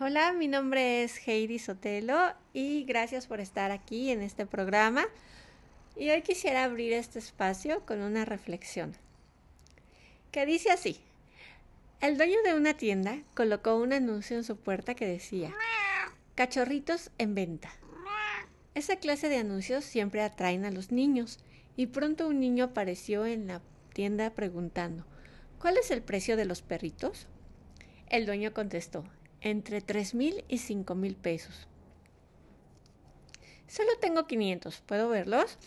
Hola, 0.00 0.32
mi 0.32 0.46
nombre 0.46 1.02
es 1.02 1.26
Heidi 1.26 1.58
Sotelo 1.58 2.32
y 2.52 2.84
gracias 2.84 3.26
por 3.26 3.40
estar 3.40 3.72
aquí 3.72 4.12
en 4.12 4.22
este 4.22 4.46
programa. 4.46 5.04
Y 5.96 6.10
hoy 6.10 6.22
quisiera 6.22 6.62
abrir 6.62 6.92
este 6.92 7.18
espacio 7.18 7.84
con 7.84 8.02
una 8.02 8.24
reflexión 8.24 8.94
que 10.30 10.46
dice 10.46 10.70
así. 10.70 11.00
El 12.00 12.16
dueño 12.16 12.36
de 12.44 12.54
una 12.54 12.74
tienda 12.74 13.18
colocó 13.34 13.74
un 13.74 13.92
anuncio 13.92 14.36
en 14.36 14.44
su 14.44 14.56
puerta 14.56 14.94
que 14.94 15.04
decía, 15.04 15.52
cachorritos 16.36 17.10
en 17.18 17.34
venta. 17.34 17.72
Esa 18.76 19.00
clase 19.00 19.28
de 19.28 19.38
anuncios 19.38 19.84
siempre 19.84 20.22
atraen 20.22 20.64
a 20.64 20.70
los 20.70 20.92
niños 20.92 21.40
y 21.74 21.86
pronto 21.86 22.28
un 22.28 22.38
niño 22.38 22.66
apareció 22.66 23.26
en 23.26 23.48
la 23.48 23.62
tienda 23.94 24.30
preguntando, 24.30 25.04
¿cuál 25.58 25.76
es 25.76 25.90
el 25.90 26.02
precio 26.02 26.36
de 26.36 26.44
los 26.44 26.62
perritos? 26.62 27.26
El 28.06 28.26
dueño 28.26 28.54
contestó, 28.54 29.04
entre 29.40 29.80
tres 29.80 30.14
mil 30.14 30.44
y 30.48 30.58
cinco 30.58 30.94
mil 30.94 31.16
pesos. 31.16 31.68
Solo 33.66 33.90
tengo 34.00 34.26
500, 34.26 34.80
¿puedo 34.80 35.10
verlos? 35.10 35.58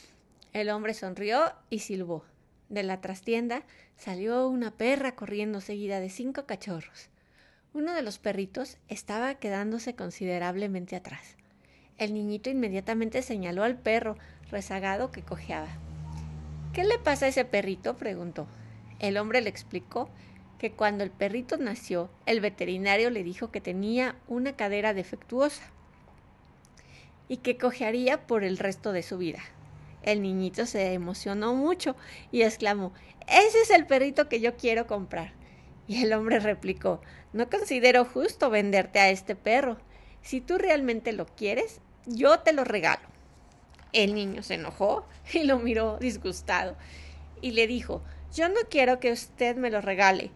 El 0.53 0.69
hombre 0.71 0.93
sonrió 0.93 1.53
y 1.69 1.79
silbó. 1.79 2.25
De 2.67 2.83
la 2.83 2.99
trastienda 2.99 3.63
salió 3.95 4.47
una 4.47 4.71
perra 4.71 5.15
corriendo 5.15 5.61
seguida 5.61 5.99
de 5.99 6.09
cinco 6.09 6.45
cachorros. 6.45 7.09
Uno 7.73 7.93
de 7.93 8.01
los 8.01 8.17
perritos 8.17 8.77
estaba 8.87 9.35
quedándose 9.35 9.95
considerablemente 9.95 10.95
atrás. 10.95 11.37
El 11.97 12.13
niñito 12.13 12.49
inmediatamente 12.49 13.21
señaló 13.21 13.63
al 13.63 13.77
perro 13.77 14.17
rezagado 14.49 15.11
que 15.11 15.21
cojeaba. 15.21 15.69
¿Qué 16.73 16.83
le 16.83 16.97
pasa 16.97 17.25
a 17.25 17.29
ese 17.29 17.45
perrito? 17.45 17.97
preguntó. 17.97 18.47
El 18.99 19.17
hombre 19.17 19.41
le 19.41 19.49
explicó 19.49 20.09
que 20.61 20.71
cuando 20.71 21.03
el 21.03 21.09
perrito 21.09 21.57
nació, 21.57 22.11
el 22.27 22.39
veterinario 22.39 23.09
le 23.09 23.23
dijo 23.23 23.49
que 23.49 23.61
tenía 23.61 24.15
una 24.27 24.55
cadera 24.55 24.93
defectuosa 24.93 25.63
y 27.27 27.37
que 27.37 27.57
cojearía 27.57 28.27
por 28.27 28.43
el 28.43 28.59
resto 28.59 28.91
de 28.91 29.01
su 29.01 29.17
vida. 29.17 29.39
El 30.03 30.21
niñito 30.21 30.67
se 30.67 30.93
emocionó 30.93 31.55
mucho 31.55 31.95
y 32.31 32.43
exclamó 32.43 32.93
Ese 33.25 33.59
es 33.61 33.71
el 33.71 33.87
perrito 33.87 34.29
que 34.29 34.39
yo 34.39 34.55
quiero 34.55 34.85
comprar. 34.85 35.33
Y 35.87 36.03
el 36.03 36.13
hombre 36.13 36.39
replicó 36.39 37.01
No 37.33 37.49
considero 37.49 38.05
justo 38.05 38.51
venderte 38.51 38.99
a 38.99 39.09
este 39.09 39.35
perro. 39.35 39.79
Si 40.21 40.41
tú 40.41 40.59
realmente 40.59 41.11
lo 41.11 41.25
quieres, 41.25 41.81
yo 42.05 42.41
te 42.41 42.53
lo 42.53 42.65
regalo. 42.65 43.07
El 43.93 44.13
niño 44.13 44.43
se 44.43 44.53
enojó 44.53 45.07
y 45.33 45.41
lo 45.41 45.57
miró 45.57 45.97
disgustado 45.97 46.77
y 47.41 47.51
le 47.51 47.65
dijo 47.65 48.03
Yo 48.33 48.47
no 48.47 48.61
quiero 48.69 48.99
que 48.99 49.11
usted 49.11 49.57
me 49.57 49.69
lo 49.69 49.81
regale. 49.81 50.31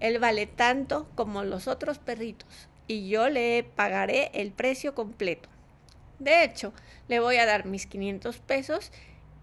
Él 0.00 0.18
vale 0.18 0.46
tanto 0.46 1.08
como 1.14 1.44
los 1.44 1.68
otros 1.68 1.98
perritos 1.98 2.68
y 2.88 3.08
yo 3.08 3.28
le 3.28 3.62
pagaré 3.76 4.30
el 4.34 4.50
precio 4.50 4.96
completo. 4.96 5.48
De 6.18 6.42
hecho, 6.42 6.72
le 7.06 7.20
voy 7.20 7.36
a 7.36 7.46
dar 7.46 7.66
mis 7.66 7.86
500 7.86 8.38
pesos 8.38 8.90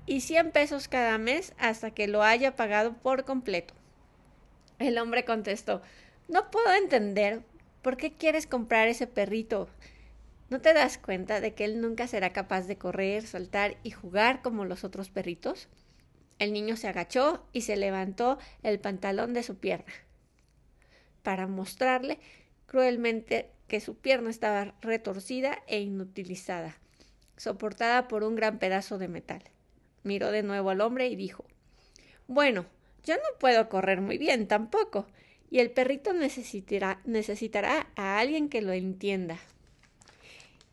y 0.06 0.20
100 0.20 0.52
pesos 0.52 0.90
cada 0.90 1.18
mes 1.18 1.54
hasta 1.58 1.92
que 1.92 2.08
lo 2.08 2.24
haya 2.24 2.58
pagado 2.58 2.94
por 2.94 3.24
completo. 3.24 3.74
El 4.80 4.98
hombre 4.98 5.24
contestó, 5.24 5.82
no 6.28 6.52
puedo 6.52 6.74
entender 6.74 7.42
por 7.82 7.96
qué 7.96 8.12
quieres 8.12 8.48
comprar 8.48 8.90
ese 8.90 9.08
perrito. 9.08 9.70
¿No 10.50 10.60
te 10.60 10.74
das 10.74 10.98
cuenta 10.98 11.40
de 11.40 11.54
que 11.54 11.64
él 11.64 11.80
nunca 11.80 12.08
será 12.08 12.34
capaz 12.34 12.68
de 12.68 12.78
correr, 12.78 13.26
saltar 13.26 13.78
y 13.84 13.92
jugar 13.92 14.42
como 14.42 14.66
los 14.66 14.84
otros 14.84 15.10
perritos? 15.10 15.70
El 16.40 16.54
niño 16.54 16.78
se 16.78 16.88
agachó 16.88 17.46
y 17.54 17.62
se 17.62 17.78
levantó 17.78 18.38
el 18.64 18.80
pantalón 18.80 19.34
de 19.34 19.44
su 19.44 19.58
pierna 19.58 19.94
para 21.28 21.46
mostrarle 21.46 22.20
cruelmente 22.68 23.50
que 23.68 23.82
su 23.82 23.98
pierna 23.98 24.30
estaba 24.30 24.76
retorcida 24.82 25.62
e 25.68 25.82
inutilizada, 25.82 26.78
soportada 27.36 28.08
por 28.08 28.24
un 28.24 28.38
gran 28.38 28.60
pedazo 28.60 28.98
de 28.98 29.10
metal. 29.10 29.44
Miró 30.03 30.31
de 30.31 30.42
nuevo 30.42 30.70
al 30.70 30.80
hombre 30.80 31.08
y 31.08 31.18
dijo 31.18 31.44
Bueno, 32.28 32.66
yo 33.03 33.16
no 33.16 33.40
puedo 33.40 33.68
correr 33.68 34.00
muy 34.00 34.18
bien 34.18 34.47
tampoco, 34.47 35.06
y 35.50 35.59
el 35.59 35.70
perrito 35.70 36.14
necesitará, 36.14 37.02
necesitará 37.03 37.88
a 37.97 38.20
alguien 38.20 38.47
que 38.47 38.62
lo 38.62 38.72
entienda. 38.72 39.38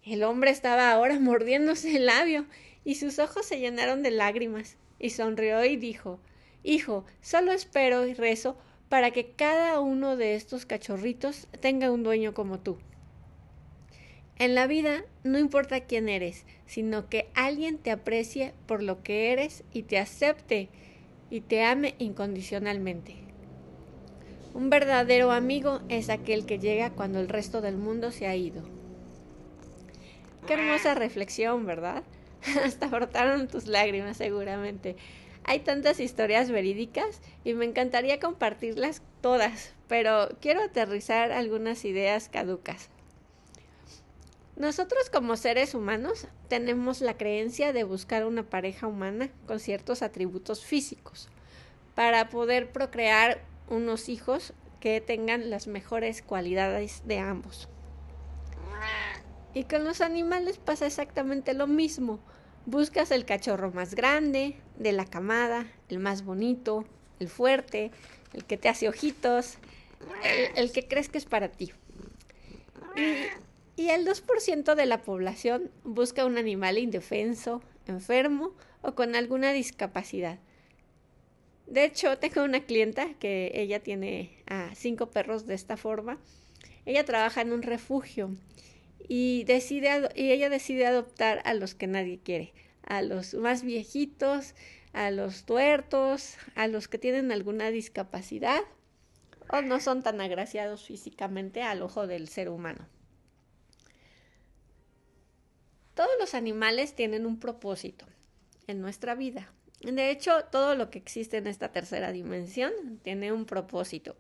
El 0.05 0.23
hombre 0.23 0.53
estaba 0.53 0.93
ahora 0.93 1.19
mordiéndose 1.21 1.97
el 1.97 2.07
labio, 2.07 2.47
y 2.85 2.95
sus 2.95 3.19
ojos 3.19 3.45
se 3.45 3.59
llenaron 3.59 4.05
de 4.05 4.13
lágrimas, 4.13 4.77
y 4.99 5.11
sonrió 5.11 5.65
y 5.65 5.77
dijo 5.77 6.21
Hijo, 6.63 7.05
solo 7.21 7.53
espero 7.53 8.07
y 8.07 8.15
rezo 8.15 8.57
para 8.89 9.11
que 9.11 9.33
cada 9.33 9.81
uno 9.81 10.17
de 10.17 10.35
estos 10.35 10.67
cachorritos 10.67 11.47
tenga 11.61 11.91
un 11.91 12.03
dueño 12.03 12.33
como 12.33 12.61
tú. 12.61 12.79
En 14.37 14.55
la 14.55 14.67
vida 14.67 15.05
no 15.23 15.39
importa 15.39 15.81
quién 15.81 16.09
eres, 16.09 16.45
sino 16.67 17.09
que 17.09 17.29
alguien 17.35 17.79
te 17.79 17.91
aprecie 17.91 18.53
por 18.67 18.83
lo 18.83 19.03
que 19.03 19.33
eres 19.33 19.63
y 19.73 19.83
te 19.83 19.99
acepte 19.99 20.69
y 21.31 21.41
te 21.41 21.63
ame 21.63 21.95
incondicionalmente. 21.99 23.17
Un 24.55 24.71
verdadero 24.71 25.33
amigo 25.33 25.81
es 25.89 26.11
aquel 26.11 26.47
que 26.47 26.59
llega 26.59 26.91
cuando 26.91 27.21
el 27.21 27.29
resto 27.29 27.61
del 27.61 27.77
mundo 27.77 28.11
se 28.11 28.27
ha 28.27 28.37
ido. 28.37 28.63
Qué 30.47 30.55
hermosa 30.55 30.95
reflexión, 30.95 31.67
¿verdad? 31.67 32.05
Hasta 32.65 32.89
brotaron 32.89 33.49
tus 33.49 33.67
lágrimas 33.67 34.17
seguramente. 34.17 34.97
Hay 35.45 35.61
tantas 35.61 36.01
historias 36.01 36.51
verídicas 36.51 37.21
y 37.45 37.53
me 37.55 37.67
encantaría 37.67 38.19
compartirlas 38.19 39.03
todas, 39.21 39.75
pero 39.89 40.29
quiero 40.41 40.63
aterrizar 40.63 41.33
algunas 41.33 41.85
ideas 41.85 42.29
caducas. 42.29 42.89
Nosotros 44.57 45.11
como 45.11 45.37
seres 45.37 45.75
humanos 45.75 46.29
tenemos 46.49 47.01
la 47.01 47.17
creencia 47.17 47.73
de 47.73 47.85
buscar 47.85 48.25
una 48.25 48.45
pareja 48.45 48.87
humana 48.87 49.29
con 49.47 49.59
ciertos 49.59 50.01
atributos 50.03 50.65
físicos 50.65 51.29
para 51.95 52.29
poder 52.29 52.71
procrear 52.71 53.41
unos 53.69 54.09
hijos 54.09 54.55
que 54.81 55.01
tengan 55.01 55.51
las 55.51 55.67
mejores 55.67 56.23
cualidades 56.23 57.03
de 57.05 57.19
ambos. 57.19 57.69
Y 59.55 59.65
con 59.65 59.85
los 59.85 60.01
animales 60.01 60.59
pasa 60.59 60.87
exactamente 60.87 61.55
lo 61.55 61.67
mismo. 61.67 62.21
Buscas 62.67 63.11
el 63.11 63.25
cachorro 63.25 63.73
más 63.73 63.95
grande, 63.95 64.57
de 64.79 64.93
la 64.93 65.05
camada, 65.05 65.67
el 65.89 65.99
más 65.99 66.25
bonito, 66.25 66.85
el 67.21 67.29
fuerte, 67.29 67.91
el 68.33 68.45
que 68.45 68.57
te 68.57 68.69
hace 68.69 68.89
ojitos, 68.89 69.59
el, 70.57 70.73
que 70.73 70.87
crees 70.89 71.09
que 71.09 71.19
es 71.19 71.27
para 71.27 71.49
ti. 71.49 71.73
Y, 73.77 73.83
y 73.83 73.91
el 73.91 74.07
2% 74.07 74.75
de 74.75 74.87
la 74.87 75.03
población 75.03 75.71
busca 75.85 76.25
un 76.25 76.39
animal 76.39 76.79
indefenso, 76.79 77.63
enfermo 77.87 78.53
o 78.83 78.95
con 78.95 79.15
alguna 79.15 79.53
discapacidad. 79.53 80.39
De 81.67 81.85
hecho, 81.85 82.19
tengo 82.19 82.45
una 82.45 82.61
clienta 82.61 83.15
que 83.19 83.53
ella 83.55 83.81
tiene 83.81 84.43
a 84.47 84.75
cinco 84.75 85.11
perros 85.11 85.47
de 85.47 85.55
esta 85.55 85.77
forma. 85.77 86.19
Ella 86.87 87.05
trabaja 87.05 87.41
en 87.41 87.53
un 87.53 87.63
refugio 87.63 88.31
y, 89.09 89.45
decide, 89.45 90.09
y 90.15 90.31
ella 90.31 90.49
decide 90.49 90.87
adoptar 90.87 91.43
a 91.45 91.55
los 91.55 91.75
que 91.75 91.87
nadie 91.87 92.19
quiere, 92.19 92.53
a 92.83 93.03
los 93.03 93.35
más 93.35 93.63
viejitos, 93.63 94.55
a 94.93 95.11
los 95.11 95.45
tuertos, 95.45 96.37
a 96.55 96.67
los 96.69 96.89
que 96.89 96.99
tienen 96.99 97.33
alguna 97.33 97.71
discapacidad 97.71 98.61
o 99.51 99.63
no 99.63 99.81
son 99.81 100.03
tan 100.03 100.21
agraciados 100.21 100.85
físicamente 100.85 101.63
al 101.63 101.83
ojo 101.83 102.07
del 102.07 102.29
ser 102.29 102.49
humano. 102.49 102.89
Todos 105.95 106.11
los 106.19 106.35
animales 106.35 106.95
tienen 106.95 107.27
un 107.27 107.39
propósito 107.39 108.07
en 108.67 108.81
nuestra 108.81 109.15
vida. 109.15 109.53
De 109.81 110.11
hecho, 110.11 110.45
todo 110.51 110.75
lo 110.75 110.91
que 110.91 110.99
existe 110.99 111.37
en 111.37 111.47
esta 111.47 111.71
tercera 111.71 112.11
dimensión 112.11 112.73
tiene 113.03 113.33
un 113.33 113.45
propósito. 113.45 114.17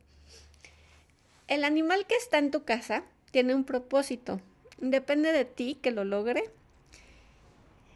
El 1.48 1.64
animal 1.64 2.06
que 2.06 2.14
está 2.16 2.38
en 2.38 2.50
tu 2.50 2.64
casa 2.64 3.04
tiene 3.30 3.54
un 3.54 3.64
propósito 3.64 4.40
Depende 4.78 5.32
de 5.32 5.44
ti 5.44 5.78
que 5.80 5.90
lo 5.90 6.04
logre 6.04 6.50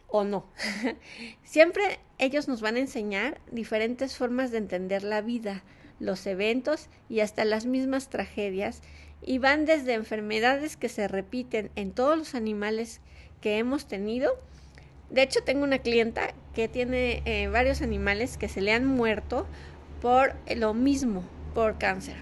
o 0.08 0.25
no. 0.25 0.46
Siempre 1.44 2.00
ellos 2.19 2.48
nos 2.48 2.60
van 2.60 2.76
a 2.76 2.80
enseñar 2.80 3.40
diferentes 3.50 4.16
formas 4.16 4.50
de 4.50 4.58
entender 4.58 5.02
la 5.02 5.20
vida, 5.20 5.62
los 6.00 6.26
eventos 6.26 6.88
y 7.08 7.20
hasta 7.20 7.44
las 7.44 7.66
mismas 7.66 8.08
tragedias 8.08 8.82
y 9.22 9.38
van 9.38 9.64
desde 9.64 9.94
enfermedades 9.94 10.76
que 10.76 10.88
se 10.88 11.08
repiten 11.08 11.70
en 11.76 11.92
todos 11.92 12.16
los 12.16 12.34
animales 12.34 13.00
que 13.40 13.58
hemos 13.58 13.86
tenido. 13.86 14.38
De 15.10 15.22
hecho, 15.22 15.42
tengo 15.42 15.64
una 15.64 15.78
clienta 15.78 16.34
que 16.54 16.69
tiene 16.69 17.22
eh, 17.24 17.48
varios 17.48 17.82
animales 17.82 18.36
que 18.36 18.48
se 18.48 18.60
le 18.60 18.72
han 18.72 18.86
muerto 18.86 19.46
por 20.00 20.34
lo 20.54 20.74
mismo, 20.74 21.24
por 21.54 21.78
cáncer. 21.78 22.16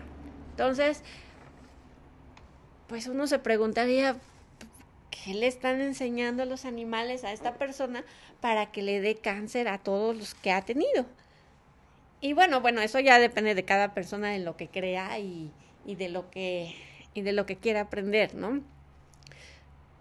Entonces, 0.51 1.03
pues 2.87 3.07
uno 3.09 3.27
se 3.27 3.39
preguntaría, 3.39 4.17
¿Qué 5.25 5.35
le 5.35 5.47
están 5.47 5.81
enseñando 5.81 6.45
los 6.45 6.65
animales 6.65 7.25
a 7.25 7.33
esta 7.33 7.55
persona 7.55 8.05
para 8.41 8.71
que 8.73 8.83
le 8.83 9.01
dé 9.01 9.17
cáncer 9.17 9.69
a 9.69 9.79
todos 9.79 10.17
los 10.17 10.35
que 10.35 10.53
ha 10.53 10.63
tenido? 10.63 11.07
Y 12.21 12.33
bueno, 12.33 12.61
bueno, 12.61 12.81
eso 12.81 12.99
ya 13.01 13.19
depende 13.19 13.55
de 13.55 13.65
cada 13.65 13.95
persona, 13.95 14.31
de 14.31 14.39
lo 14.39 14.57
que 14.57 14.69
crea 14.69 15.19
y, 15.19 15.53
de 15.85 16.09
lo 16.09 16.31
que 16.31 16.75
y 17.15 17.23
de 17.23 17.33
lo 17.33 17.47
que 17.47 17.57
quiere 17.57 17.79
aprender, 17.79 18.35
¿no? 18.35 18.63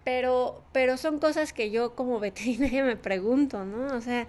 Pero, 0.04 0.62
pero 0.72 0.96
son 0.96 1.18
cosas 1.18 1.52
que 1.52 1.70
yo 1.70 1.94
como 1.94 2.20
veterinaria 2.20 2.84
me 2.84 2.96
pregunto, 2.96 3.64
¿no? 3.64 3.96
O 3.96 4.00
sea, 4.00 4.26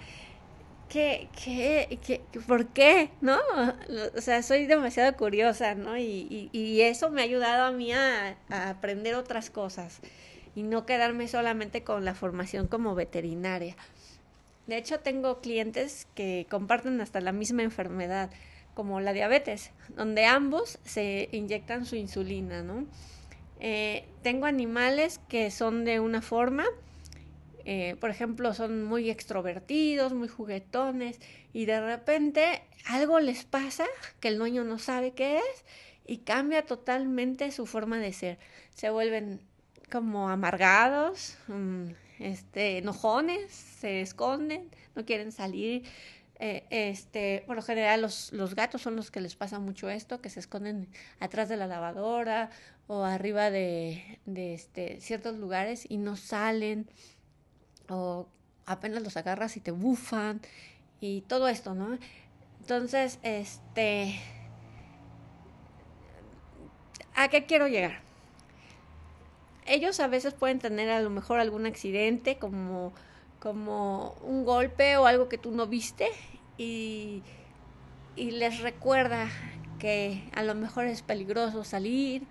¿qué, 0.90 1.30
qué, 1.44 2.00
qué, 2.06 2.22
por 2.48 2.68
qué? 2.68 3.10
¿No? 3.22 3.38
O 4.16 4.22
sea, 4.22 4.42
soy 4.44 4.66
demasiado 4.66 5.16
curiosa, 5.16 5.76
¿no? 5.76 5.98
Y, 5.98 6.82
eso 6.82 7.10
me 7.10 7.22
ha 7.22 7.26
ayudado 7.26 7.66
a 7.66 7.72
mí 7.72 7.94
a, 7.94 8.38
aprender 8.50 9.16
otras 9.16 9.50
cosas 9.50 10.02
y 10.58 10.64
no 10.64 10.88
quedarme 10.88 11.28
solamente 11.28 11.84
con 11.84 12.04
la 12.04 12.16
formación 12.16 12.66
como 12.66 12.96
veterinaria. 12.96 13.76
De 14.66 14.78
hecho, 14.78 15.00
tengo 15.02 15.40
clientes 15.40 16.08
que 16.16 16.48
comparten 16.50 17.00
hasta 17.00 17.22
la 17.22 17.32
misma 17.32 17.62
enfermedad, 17.62 18.32
como 18.74 19.00
la 19.00 19.14
diabetes, 19.14 19.70
donde 19.96 20.26
ambos 20.26 20.80
se 20.84 21.30
inyectan 21.32 21.86
su 21.86 21.96
insulina, 21.96 22.64
¿no? 22.64 22.88
Eh, 23.60 24.06
tengo 24.24 24.48
animales 24.48 25.20
que 25.30 25.52
son 25.52 25.86
de 25.86 26.00
una 26.00 26.24
forma, 26.24 26.66
eh, 27.64 27.96
por 28.00 28.10
ejemplo, 28.10 28.56
son 28.56 28.84
muy 28.84 29.12
extrovertidos, 29.12 30.14
muy 30.14 30.28
juguetones, 30.28 31.20
y 31.54 31.66
de 31.66 31.82
repente 31.82 32.64
algo 32.88 33.20
les 33.20 33.44
pasa 33.46 33.86
que 34.20 34.30
el 34.30 34.40
dueño 34.40 34.64
no 34.64 34.80
sabe 34.80 35.12
qué 35.12 35.38
es 35.38 35.66
y 36.08 36.18
cambia 36.18 36.66
totalmente 36.66 37.52
su 37.52 37.68
forma 37.68 38.00
de 38.00 38.12
ser. 38.12 38.40
Se 38.74 38.90
vuelven 38.90 39.40
como 39.92 40.30
amargados, 40.30 41.38
mm, 41.48 41.86
este, 42.20 42.80
enojones, 42.80 43.52
se 43.52 44.02
esconden, 44.02 44.70
no 44.96 45.06
quieren 45.06 45.32
salir, 45.32 45.84
eh, 46.40 46.66
este, 46.70 47.44
por 47.48 47.56
lo 47.56 47.62
general 47.64 48.02
los, 48.02 48.32
los, 48.32 48.54
gatos 48.54 48.82
son 48.82 48.96
los 48.96 49.10
que 49.10 49.22
les 49.22 49.36
pasa 49.36 49.60
mucho 49.60 49.90
esto, 49.90 50.22
que 50.22 50.30
se 50.30 50.40
esconden 50.40 50.88
atrás 51.20 51.50
de 51.50 51.58
la 51.58 51.66
lavadora 51.68 52.52
o 52.88 53.04
arriba 53.04 53.50
de, 53.50 54.20
de 54.26 54.54
este, 54.54 55.02
ciertos 55.02 55.38
lugares 55.38 55.86
y 55.90 55.98
no 55.98 56.16
salen 56.16 56.90
o 57.90 58.28
apenas 58.66 59.02
los 59.02 59.18
agarras 59.18 59.58
y 59.58 59.62
te 59.62 59.72
bufan 59.72 60.42
y 61.00 61.22
todo 61.22 61.48
esto, 61.48 61.74
¿no? 61.74 61.98
Entonces, 62.62 63.20
este, 63.24 64.20
¿a 67.16 67.30
qué 67.30 67.46
quiero 67.46 67.68
llegar? 67.68 68.07
Ellos 69.68 70.00
a 70.00 70.08
veces 70.08 70.34
pueden 70.34 70.60
tener 70.60 70.90
a 70.90 71.02
lo 71.02 71.10
mejor 71.10 71.40
algún 71.40 71.66
accidente 71.66 72.38
como 72.38 72.94
como 73.40 74.16
un 74.24 74.46
golpe 74.46 74.98
o 74.98 75.06
algo 75.06 75.30
que 75.30 75.38
tú 75.38 75.52
no 75.52 75.68
viste 75.68 76.08
y, 76.58 77.22
y 78.16 78.32
les 78.32 78.62
recuerda 78.62 79.30
que 79.80 80.24
a 80.36 80.42
lo 80.42 80.56
mejor 80.56 80.86
es 80.86 81.04
peligroso 81.04 81.64
salir 81.64 82.24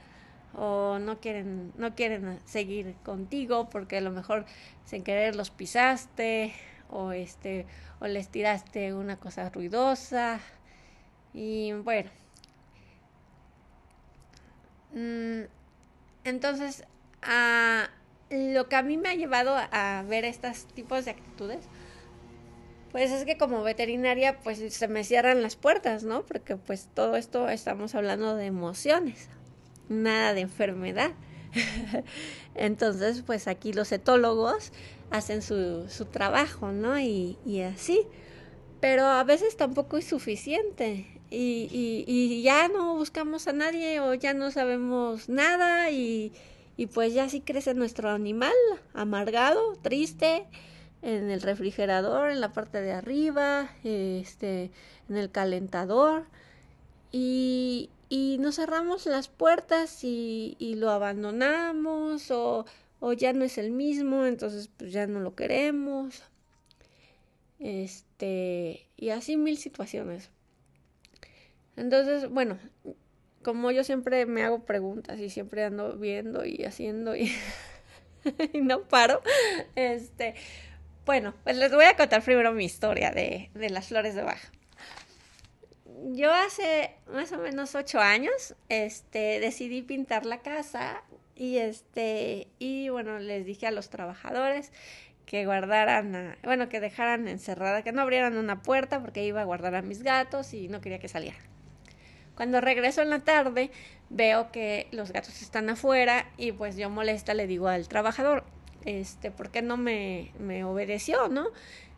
o 0.55 0.99
no 0.99 1.21
quieren 1.21 1.73
no 1.77 1.95
quieren 1.95 2.41
seguir 2.45 2.95
contigo 3.05 3.69
porque 3.69 3.99
a 3.99 4.01
lo 4.01 4.11
mejor 4.11 4.47
sin 4.85 5.05
querer 5.05 5.37
los 5.37 5.51
pisaste 5.51 6.55
o 6.91 7.13
este 7.13 7.67
o 8.01 8.07
les 8.07 8.29
tiraste 8.29 8.95
una 8.95 9.17
cosa 9.17 9.49
ruidosa. 9.51 10.41
Y 11.35 11.73
bueno 11.73 12.11
mm, 14.93 15.43
entonces 16.25 16.85
a 17.23 17.91
lo 18.31 18.69
que 18.69 18.77
a 18.77 18.83
mí 18.83 18.97
me 18.97 19.09
ha 19.09 19.15
llevado 19.15 19.55
a, 19.57 20.05
ver 20.09 20.25
estos 20.25 20.67
tipos 20.67 21.05
de 21.05 21.13
actitudes, 21.13 21.65
pues 22.91 23.11
es 23.11 23.25
que 23.25 23.37
como 23.37 23.63
veterinaria, 23.63 24.39
pues 24.41 24.59
se 24.73 24.89
me 24.89 25.05
cierran 25.05 25.43
las 25.43 25.57
puertas, 25.57 26.03
¿no? 26.03 26.25
Porque 26.25 26.57
pues 26.57 26.89
todo 26.95 27.17
esto 27.17 27.49
estamos 27.49 27.95
hablando 27.95 28.37
de 28.37 28.47
emociones, 28.47 29.29
nada 29.89 30.35
de 30.35 30.41
enfermedad. 30.43 31.13
Entonces, 32.55 33.23
pues 33.23 33.49
aquí 33.49 33.73
los 33.73 33.93
etólogos 33.93 34.73
hacen 35.11 35.43
su, 35.43 35.89
su 35.89 36.07
trabajo, 36.07 36.73
¿no? 36.73 36.99
Y, 36.99 37.39
y, 37.45 37.61
así. 37.61 38.07
Pero 38.81 39.05
a 39.05 39.25
veces 39.25 39.57
tampoco 39.57 39.99
es 39.99 40.07
suficiente. 40.07 41.07
Y, 41.31 41.69
y, 41.71 42.05
y 42.07 42.43
ya 42.43 42.69
no 42.69 42.95
buscamos 42.95 43.47
a 43.49 43.53
nadie 43.53 44.01
o 44.01 44.15
ya 44.15 44.33
no 44.33 44.51
sabemos 44.51 45.29
nada 45.29 45.91
y, 45.91 46.33
y 46.77 46.87
pues 46.87 47.15
ya 47.15 47.25
así 47.25 47.41
crece 47.41 47.75
nuestro 47.75 48.11
animal, 48.11 48.53
amargado, 48.93 49.75
triste, 49.83 50.47
en 51.03 51.31
el 51.31 51.41
refrigerador, 51.41 52.31
en 52.31 52.41
la 52.41 52.53
parte 52.53 52.81
de 52.81 52.93
arriba, 52.93 53.71
este, 53.85 54.71
en 55.09 55.17
el 55.17 55.31
calentador. 55.31 56.27
Y, 57.13 57.91
y 58.09 58.39
nos 58.41 58.57
cerramos 58.57 59.07
las 59.07 59.29
puertas 59.29 60.05
y, 60.05 60.57
lo 60.77 60.91
abandonamos 60.91 62.31
o, 62.31 62.67
o, 63.01 63.13
ya 63.13 63.33
no 63.33 63.45
es 63.45 63.59
el 63.59 63.71
mismo, 63.71 64.27
entonces 64.27 64.69
pues 64.77 64.93
ya 64.93 65.07
no 65.07 65.21
lo 65.21 65.35
queremos. 65.35 66.23
Este, 67.59 68.87
y 68.97 69.11
así 69.11 69.37
mil 69.37 69.57
situaciones. 69.59 70.31
Entonces, 71.77 72.29
bueno, 72.31 72.59
como 73.47 73.71
yo 73.71 73.85
siempre 73.85 74.27
me 74.27 74.43
hago 74.43 74.65
preguntas 74.65 75.21
y 75.21 75.31
siempre 75.31 75.63
ando 75.63 75.97
viendo 75.97 76.45
y 76.45 76.65
haciendo 76.65 77.15
y, 77.17 77.31
no 78.61 78.83
paro, 78.89 79.23
este, 79.77 80.35
bueno, 81.05 81.33
pues 81.45 81.57
les 81.57 81.71
voy 81.73 81.85
a 81.85 81.95
contar 81.95 82.25
primero 82.25 82.51
mi 82.51 82.65
historia 82.65 83.13
de, 83.13 83.51
de 83.55 83.71
las 83.71 83.87
flores 83.87 84.17
de 84.17 84.25
baja. 84.25 84.51
Yo 86.07 86.33
hace 86.33 86.97
más 87.13 87.31
o 87.31 87.39
menos 87.39 87.77
ocho 87.77 88.01
años, 88.01 88.57
este, 88.69 89.39
decidí 89.39 89.81
pintar 89.83 90.27
la 90.27 90.39
casa 90.39 91.05
y 91.37 91.59
este, 91.59 92.49
y 92.59 92.89
bueno, 92.89 93.21
les 93.21 93.47
dije 93.47 93.69
a 93.69 93.71
los 93.71 93.91
trabajadores 93.91 94.73
que 95.25 95.47
guardaran, 95.47 96.37
bueno, 96.43 96.69
que 96.69 96.81
dejaran 96.81 97.29
encerrada, 97.29 97.83
que 97.83 97.93
no 97.93 98.03
abrieran 98.03 98.39
una 98.39 98.63
puerta 98.63 99.01
porque 99.01 99.25
iba 99.25 99.41
a 99.41 99.45
guardar 99.45 99.77
a 99.77 99.83
mis 99.83 100.03
gatos 100.03 100.53
y 100.53 100.67
no 100.67 100.81
quería 100.81 100.99
que 100.99 101.07
salieran. 101.07 101.56
Cuando 102.37 102.61
regreso 102.61 103.03
en 103.03 103.11
la 103.11 103.21
tarde, 103.21 103.71
veo 104.11 104.53
que 104.53 104.89
los 104.93 105.11
gatos 105.11 105.43
están 105.43 105.71
afuera 105.71 106.31
y 106.37 106.53
pues 106.53 106.77
yo 106.77 106.91
molesta 106.91 107.35
le 107.35 107.47
digo 107.47 107.69
al 107.69 107.89
trabajador, 107.89 108.45
este, 108.85 109.31
¿por 109.31 109.51
qué 109.51 109.63
no 109.63 109.77
me, 109.77 110.33
me 110.39 110.63
obedeció, 110.65 111.29
no? 111.29 111.49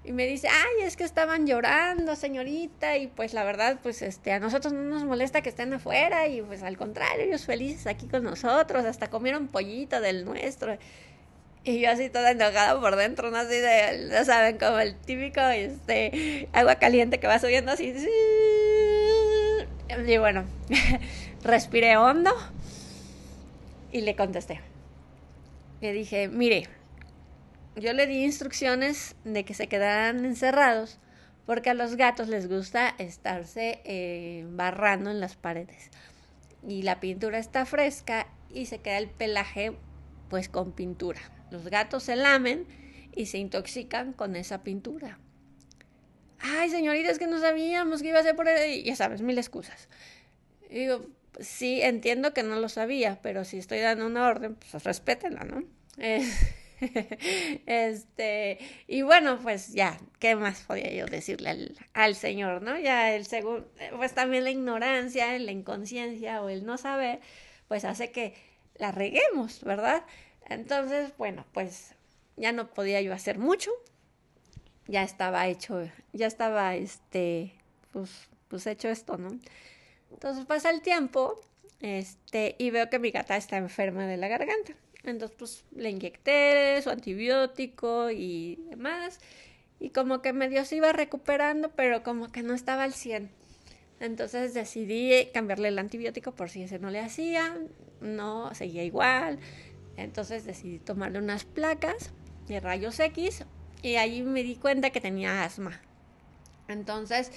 Y 0.04 0.12
me 0.12 0.26
dice, 0.26 0.48
ay, 0.48 0.86
es 0.86 0.96
que 0.96 1.04
estaban 1.04 1.46
llorando, 1.46 2.14
señorita, 2.16 2.96
y 2.96 3.08
pues 3.08 3.34
la 3.34 3.44
verdad, 3.44 3.78
pues 3.82 4.00
este, 4.00 4.32
a 4.32 4.38
nosotros 4.38 4.72
no 4.72 4.80
nos 4.82 5.04
molesta 5.04 5.42
que 5.42 5.48
estén 5.48 5.74
afuera, 5.74 6.28
y 6.28 6.40
pues 6.40 6.62
al 6.62 6.78
contrario, 6.78 7.26
ellos 7.26 7.44
felices 7.44 7.86
aquí 7.86 8.06
con 8.06 8.22
nosotros, 8.22 8.84
hasta 8.84 9.10
comieron 9.10 9.48
pollito 9.48 10.00
del 10.00 10.24
nuestro. 10.24 10.78
Y 11.64 11.80
yo 11.80 11.90
así 11.90 12.08
toda 12.08 12.30
enojada 12.30 12.80
por 12.80 12.96
dentro, 12.96 13.30
no 13.30 13.36
así 13.36 13.56
de, 13.56 14.08
ya 14.10 14.24
saben, 14.24 14.56
como 14.56 14.78
el 14.78 14.94
típico, 14.96 15.40
este, 15.40 16.48
agua 16.52 16.76
caliente 16.76 17.18
que 17.20 17.26
va 17.26 17.38
subiendo 17.38 17.72
así, 17.72 17.92
y 20.06 20.18
bueno, 20.18 20.44
respiré 21.44 21.96
hondo 21.96 22.30
y 23.92 24.02
le 24.02 24.16
contesté. 24.16 24.60
Le 25.80 25.92
dije, 25.92 26.28
mire, 26.28 26.68
yo 27.76 27.92
le 27.92 28.06
di 28.06 28.24
instrucciones 28.24 29.16
de 29.24 29.44
que 29.44 29.54
se 29.54 29.68
quedaran 29.68 30.24
encerrados 30.24 30.98
porque 31.46 31.70
a 31.70 31.74
los 31.74 31.96
gatos 31.96 32.28
les 32.28 32.48
gusta 32.48 32.94
estarse 32.98 33.80
eh, 33.84 34.44
barrando 34.50 35.10
en 35.10 35.20
las 35.20 35.36
paredes. 35.36 35.90
Y 36.66 36.82
la 36.82 37.00
pintura 37.00 37.38
está 37.38 37.64
fresca 37.64 38.26
y 38.52 38.66
se 38.66 38.78
queda 38.80 38.98
el 38.98 39.08
pelaje 39.08 39.72
pues 40.28 40.48
con 40.48 40.72
pintura. 40.72 41.20
Los 41.50 41.68
gatos 41.68 42.02
se 42.02 42.16
lamen 42.16 42.66
y 43.14 43.26
se 43.26 43.38
intoxican 43.38 44.12
con 44.12 44.36
esa 44.36 44.62
pintura 44.62 45.18
ay, 46.40 46.70
señorita, 46.70 47.10
es 47.10 47.18
que 47.18 47.26
no 47.26 47.40
sabíamos 47.40 48.02
que 48.02 48.08
iba 48.08 48.20
a 48.20 48.22
ser 48.22 48.36
por 48.36 48.48
ahí. 48.48 48.82
Ya 48.82 48.96
sabes, 48.96 49.22
mil 49.22 49.38
excusas. 49.38 49.88
digo, 50.70 51.06
sí, 51.40 51.82
entiendo 51.82 52.32
que 52.34 52.42
no 52.42 52.56
lo 52.56 52.68
sabía, 52.68 53.18
pero 53.22 53.44
si 53.44 53.58
estoy 53.58 53.80
dando 53.80 54.06
una 54.06 54.26
orden, 54.26 54.56
pues 54.56 54.82
respétenla, 54.84 55.44
¿no? 55.44 55.64
este, 57.66 58.58
y 58.86 59.02
bueno, 59.02 59.38
pues 59.42 59.72
ya, 59.72 59.98
¿qué 60.18 60.36
más 60.36 60.62
podía 60.62 60.92
yo 60.92 61.06
decirle 61.06 61.50
al, 61.50 61.76
al 61.92 62.14
señor, 62.14 62.62
no? 62.62 62.78
Ya 62.78 63.14
el 63.14 63.26
segundo, 63.26 63.68
pues 63.96 64.14
también 64.14 64.44
la 64.44 64.50
ignorancia, 64.50 65.38
la 65.38 65.52
inconsciencia 65.52 66.42
o 66.42 66.48
el 66.48 66.64
no 66.64 66.78
saber, 66.78 67.20
pues 67.66 67.84
hace 67.84 68.10
que 68.10 68.34
la 68.76 68.92
reguemos, 68.92 69.62
¿verdad? 69.64 70.04
Entonces, 70.48 71.12
bueno, 71.18 71.44
pues 71.52 71.94
ya 72.36 72.52
no 72.52 72.68
podía 72.70 73.00
yo 73.00 73.12
hacer 73.12 73.38
mucho, 73.38 73.70
ya 74.88 75.02
estaba 75.02 75.46
hecho, 75.46 75.88
ya 76.12 76.26
estaba 76.26 76.74
este, 76.74 77.54
pues, 77.92 78.10
pues 78.48 78.66
hecho 78.66 78.88
esto, 78.88 79.16
¿no? 79.18 79.38
Entonces 80.10 80.46
pasa 80.46 80.70
el 80.70 80.80
tiempo, 80.80 81.38
este, 81.80 82.56
y 82.58 82.70
veo 82.70 82.90
que 82.90 82.98
mi 82.98 83.10
gata 83.10 83.36
está 83.36 83.58
enferma 83.58 84.06
de 84.06 84.16
la 84.16 84.28
garganta. 84.28 84.72
Entonces, 85.04 85.36
pues 85.38 85.64
le 85.76 85.90
inyecté 85.90 86.80
su 86.82 86.90
antibiótico 86.90 88.10
y 88.10 88.58
demás. 88.70 89.20
Y 89.78 89.90
como 89.90 90.22
que 90.22 90.32
medio 90.32 90.64
se 90.64 90.76
iba 90.76 90.92
recuperando, 90.92 91.70
pero 91.70 92.02
como 92.02 92.32
que 92.32 92.42
no 92.42 92.54
estaba 92.54 92.82
al 92.82 92.94
100. 92.94 93.30
Entonces 94.00 94.54
decidí 94.54 95.26
cambiarle 95.32 95.68
el 95.68 95.78
antibiótico 95.78 96.32
por 96.32 96.50
si 96.50 96.62
ese 96.62 96.78
no 96.78 96.90
le 96.90 97.00
hacía, 97.00 97.56
no, 98.00 98.54
seguía 98.54 98.84
igual. 98.84 99.38
Entonces 99.96 100.44
decidí 100.44 100.78
tomarle 100.78 101.18
unas 101.18 101.44
placas 101.44 102.10
de 102.46 102.60
rayos 102.60 102.98
X 102.98 103.44
y 103.82 103.96
ahí 103.96 104.22
me 104.22 104.42
di 104.42 104.56
cuenta 104.56 104.90
que 104.90 105.00
tenía 105.00 105.44
asma. 105.44 105.80
Entonces, 106.68 107.32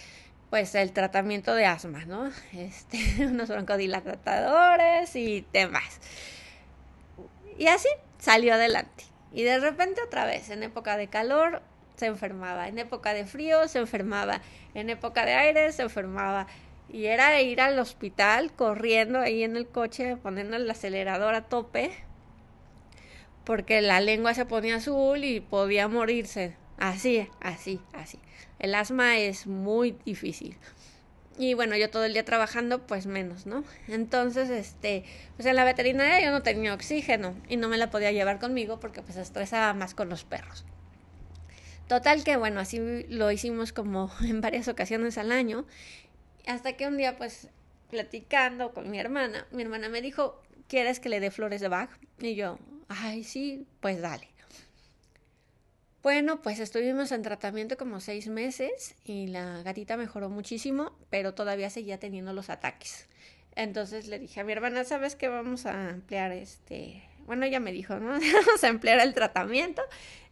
pues 0.49 0.75
el 0.75 0.91
tratamiento 0.91 1.55
de 1.55 1.65
asma, 1.65 2.05
¿no? 2.05 2.29
Este, 2.53 2.97
unos 3.25 3.49
broncodilatadores 3.49 5.15
y 5.15 5.45
demás. 5.53 5.99
Y 7.57 7.67
así 7.67 7.89
salió 8.19 8.53
adelante. 8.53 9.05
Y 9.33 9.43
de 9.43 9.59
repente 9.59 10.01
otra 10.05 10.25
vez, 10.25 10.49
en 10.49 10.63
época 10.63 10.97
de 10.97 11.07
calor, 11.07 11.61
se 11.95 12.07
enfermaba, 12.07 12.67
en 12.67 12.79
época 12.79 13.13
de 13.13 13.25
frío 13.25 13.67
se 13.67 13.79
enfermaba, 13.79 14.41
en 14.73 14.89
época 14.89 15.25
de 15.25 15.33
aire 15.33 15.71
se 15.71 15.83
enfermaba. 15.83 16.47
Y 16.89 17.05
era 17.05 17.39
ir 17.41 17.61
al 17.61 17.79
hospital 17.79 18.51
corriendo 18.51 19.19
ahí 19.19 19.43
en 19.43 19.55
el 19.55 19.67
coche, 19.67 20.17
poniendo 20.17 20.57
el 20.57 20.69
acelerador 20.69 21.35
a 21.35 21.45
tope, 21.45 21.91
porque 23.43 23.81
la 23.81 23.99
lengua 24.01 24.33
se 24.33 24.45
ponía 24.45 24.75
azul 24.75 25.23
y 25.23 25.39
podía 25.39 25.87
morirse. 25.87 26.55
Así, 26.77 27.27
así, 27.39 27.79
así. 27.93 28.19
El 28.59 28.75
asma 28.75 29.17
es 29.17 29.47
muy 29.47 29.95
difícil. 30.05 30.57
Y 31.37 31.53
bueno, 31.53 31.75
yo 31.75 31.89
todo 31.89 32.05
el 32.05 32.13
día 32.13 32.25
trabajando, 32.25 32.85
pues 32.85 33.07
menos, 33.07 33.45
¿no? 33.45 33.63
Entonces, 33.87 34.49
este, 34.49 35.03
pues 35.35 35.45
en 35.45 35.55
la 35.55 35.63
veterinaria 35.63 36.23
yo 36.23 36.31
no 36.31 36.43
tenía 36.43 36.73
oxígeno 36.73 37.35
y 37.47 37.57
no 37.57 37.67
me 37.69 37.77
la 37.77 37.89
podía 37.89 38.11
llevar 38.11 38.39
conmigo 38.39 38.79
porque 38.79 39.01
pues 39.01 39.17
estresaba 39.17 39.73
más 39.73 39.95
con 39.95 40.09
los 40.09 40.23
perros. 40.23 40.65
Total 41.87 42.23
que 42.23 42.37
bueno, 42.37 42.59
así 42.59 42.79
lo 43.09 43.31
hicimos 43.31 43.73
como 43.73 44.11
en 44.21 44.41
varias 44.41 44.67
ocasiones 44.67 45.17
al 45.17 45.31
año, 45.31 45.65
hasta 46.47 46.73
que 46.73 46.87
un 46.87 46.97
día 46.97 47.17
pues 47.17 47.49
platicando 47.89 48.71
con 48.71 48.89
mi 48.89 48.99
hermana, 48.99 49.45
mi 49.51 49.63
hermana 49.63 49.89
me 49.89 50.01
dijo, 50.01 50.41
¿quieres 50.67 50.99
que 50.99 51.09
le 51.09 51.19
dé 51.19 51.31
flores 51.31 51.59
de 51.59 51.67
Bach? 51.67 51.89
Y 52.19 52.35
yo, 52.35 52.59
ay, 52.99 53.23
sí, 53.23 53.65
pues 53.79 54.01
dale. 54.01 54.27
Bueno, 56.03 56.41
pues 56.41 56.59
estuvimos 56.59 57.11
en 57.11 57.21
tratamiento 57.21 57.77
como 57.77 57.99
seis 57.99 58.27
meses 58.27 58.95
y 59.05 59.27
la 59.27 59.61
gatita 59.61 59.97
mejoró 59.97 60.29
muchísimo, 60.29 60.97
pero 61.11 61.35
todavía 61.35 61.69
seguía 61.69 61.99
teniendo 61.99 62.33
los 62.33 62.49
ataques. 62.49 63.07
Entonces 63.55 64.07
le 64.07 64.17
dije 64.17 64.39
a 64.39 64.43
mi 64.43 64.51
hermana, 64.51 64.83
¿sabes 64.83 65.15
qué? 65.15 65.27
Vamos 65.27 65.65
a 65.67 65.89
ampliar 65.89 66.31
este... 66.31 67.03
Bueno, 67.27 67.45
ella 67.45 67.59
me 67.59 67.71
dijo, 67.71 67.99
¿no? 67.99 68.07
Vamos 68.33 68.63
a 68.63 68.67
ampliar 68.67 68.99
el 68.99 69.13
tratamiento, 69.13 69.83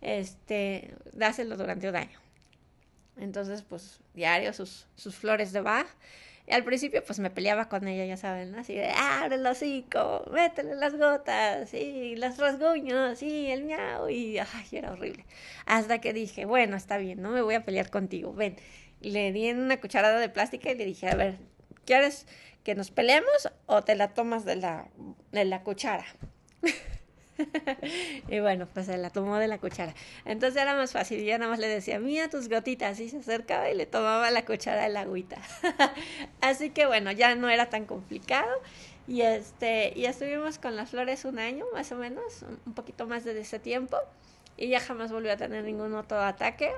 este, 0.01 0.95
dáselo 1.13 1.55
durante 1.55 1.87
un 1.87 1.95
año. 1.95 2.19
Entonces, 3.17 3.61
pues, 3.61 3.99
diario 4.15 4.53
sus, 4.53 4.87
sus 4.95 5.15
flores 5.15 5.51
de 5.51 5.61
Bach 5.61 5.87
y 6.49 6.53
al 6.53 6.63
principio 6.63 7.03
pues 7.03 7.19
me 7.19 7.29
peleaba 7.29 7.69
con 7.69 7.87
ella, 7.87 8.05
ya 8.05 8.17
saben, 8.17 8.55
así 8.55 8.73
de, 8.73 8.89
abre 8.89 9.35
el 9.35 9.45
hocico, 9.45 10.25
métele 10.31 10.75
las 10.75 10.95
gotas, 10.97 11.71
y 11.75 12.15
las 12.15 12.39
rasguños, 12.39 13.21
y 13.21 13.51
el 13.51 13.65
miau, 13.65 14.09
y 14.09 14.39
ay, 14.39 14.65
era 14.71 14.91
horrible. 14.91 15.25
Hasta 15.67 16.01
que 16.01 16.11
dije, 16.11 16.45
bueno, 16.45 16.75
está 16.75 16.97
bien, 16.97 17.21
no 17.21 17.29
me 17.29 17.43
voy 17.43 17.53
a 17.53 17.65
pelear 17.65 17.91
contigo, 17.91 18.33
ven. 18.33 18.55
Le 18.99 19.31
di 19.31 19.45
en 19.45 19.59
una 19.59 19.79
cucharada 19.79 20.19
de 20.19 20.27
plástica 20.27 20.71
y 20.71 20.75
le 20.75 20.85
dije, 20.85 21.07
a 21.07 21.15
ver, 21.15 21.37
¿quieres 21.85 22.25
que 22.63 22.73
nos 22.73 22.89
peleemos 22.89 23.49
o 23.67 23.83
te 23.83 23.93
la 23.93 24.15
tomas 24.15 24.43
de 24.43 24.55
la, 24.55 24.89
de 25.31 25.45
la 25.45 25.61
cuchara? 25.61 26.05
y 28.27 28.39
bueno, 28.39 28.67
pues 28.73 28.87
se 28.87 28.97
la 28.97 29.09
tomó 29.09 29.37
de 29.37 29.47
la 29.47 29.57
cuchara. 29.57 29.93
Entonces 30.25 30.61
era 30.61 30.75
más 30.75 30.91
fácil. 30.91 31.23
Yo 31.23 31.37
nada 31.37 31.49
más 31.49 31.59
le 31.59 31.67
decía, 31.67 31.99
mía, 31.99 32.29
tus 32.29 32.49
gotitas. 32.49 32.99
Y 32.99 33.09
se 33.09 33.17
acercaba 33.17 33.69
y 33.69 33.75
le 33.75 33.85
tomaba 33.85 34.29
la 34.31 34.45
cuchara 34.45 34.83
de 34.83 34.89
la 34.89 35.01
agüita. 35.01 35.37
Así 36.41 36.69
que 36.71 36.85
bueno, 36.85 37.11
ya 37.11 37.35
no 37.35 37.49
era 37.49 37.69
tan 37.69 37.85
complicado. 37.85 38.51
Y 39.07 39.21
este, 39.21 39.93
y 39.95 40.05
estuvimos 40.05 40.59
con 40.59 40.75
las 40.75 40.91
flores 40.91 41.25
un 41.25 41.39
año, 41.39 41.65
más 41.73 41.91
o 41.91 41.95
menos, 41.95 42.45
un 42.65 42.73
poquito 42.73 43.07
más 43.07 43.23
de 43.23 43.39
ese 43.39 43.59
tiempo. 43.59 43.97
Y 44.55 44.67
ya 44.69 44.79
jamás 44.79 45.11
volvió 45.11 45.33
a 45.33 45.37
tener 45.37 45.63
ningún 45.63 45.93
otro 45.95 46.21
ataque. 46.21 46.71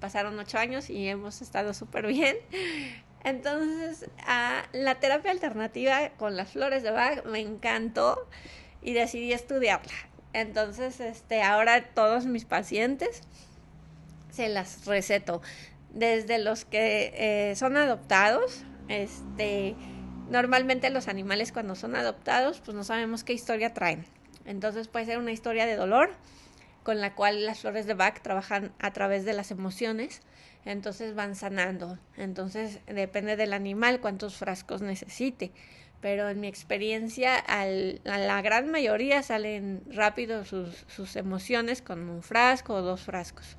Pasaron 0.00 0.38
ocho 0.38 0.58
años 0.58 0.90
y 0.90 1.08
hemos 1.08 1.40
estado 1.40 1.72
súper 1.72 2.06
bien. 2.06 2.36
Entonces, 3.24 4.08
a 4.26 4.64
la 4.72 4.96
terapia 4.96 5.32
alternativa 5.32 6.10
con 6.10 6.36
las 6.36 6.52
flores 6.52 6.82
de 6.82 6.92
Bach 6.92 7.24
me 7.24 7.40
encantó 7.40 8.28
y 8.82 8.92
decidí 8.92 9.32
estudiarla. 9.32 9.92
Entonces, 10.32 11.00
este, 11.00 11.42
ahora 11.42 11.82
todos 11.94 12.26
mis 12.26 12.44
pacientes 12.44 13.22
se 14.30 14.48
las 14.48 14.84
receto. 14.84 15.40
Desde 15.94 16.38
los 16.38 16.64
que 16.66 17.12
eh, 17.14 17.56
son 17.56 17.76
adoptados, 17.76 18.64
este, 18.88 19.74
normalmente 20.30 20.90
los 20.90 21.08
animales 21.08 21.52
cuando 21.52 21.74
son 21.74 21.96
adoptados, 21.96 22.60
pues 22.60 22.76
no 22.76 22.84
sabemos 22.84 23.24
qué 23.24 23.32
historia 23.32 23.72
traen. 23.72 24.04
Entonces 24.44 24.88
puede 24.88 25.06
ser 25.06 25.18
una 25.18 25.32
historia 25.32 25.66
de 25.66 25.76
dolor, 25.76 26.10
con 26.82 27.00
la 27.00 27.14
cual 27.14 27.46
las 27.46 27.60
flores 27.60 27.86
de 27.86 27.94
Bach 27.94 28.20
trabajan 28.20 28.72
a 28.78 28.92
través 28.92 29.24
de 29.24 29.32
las 29.32 29.50
emociones, 29.50 30.20
entonces 30.64 31.14
van 31.14 31.34
sanando. 31.34 31.98
Entonces 32.16 32.80
depende 32.86 33.36
del 33.36 33.54
animal 33.54 34.00
cuántos 34.00 34.36
frascos 34.36 34.82
necesite 34.82 35.52
pero 36.00 36.28
en 36.28 36.40
mi 36.40 36.46
experiencia 36.46 37.36
a 37.36 37.66
la 37.66 38.42
gran 38.42 38.70
mayoría 38.70 39.22
salen 39.22 39.82
rápido 39.90 40.44
sus, 40.44 40.84
sus 40.88 41.16
emociones 41.16 41.82
con 41.82 42.08
un 42.08 42.22
frasco 42.22 42.74
o 42.74 42.82
dos 42.82 43.02
frascos. 43.02 43.56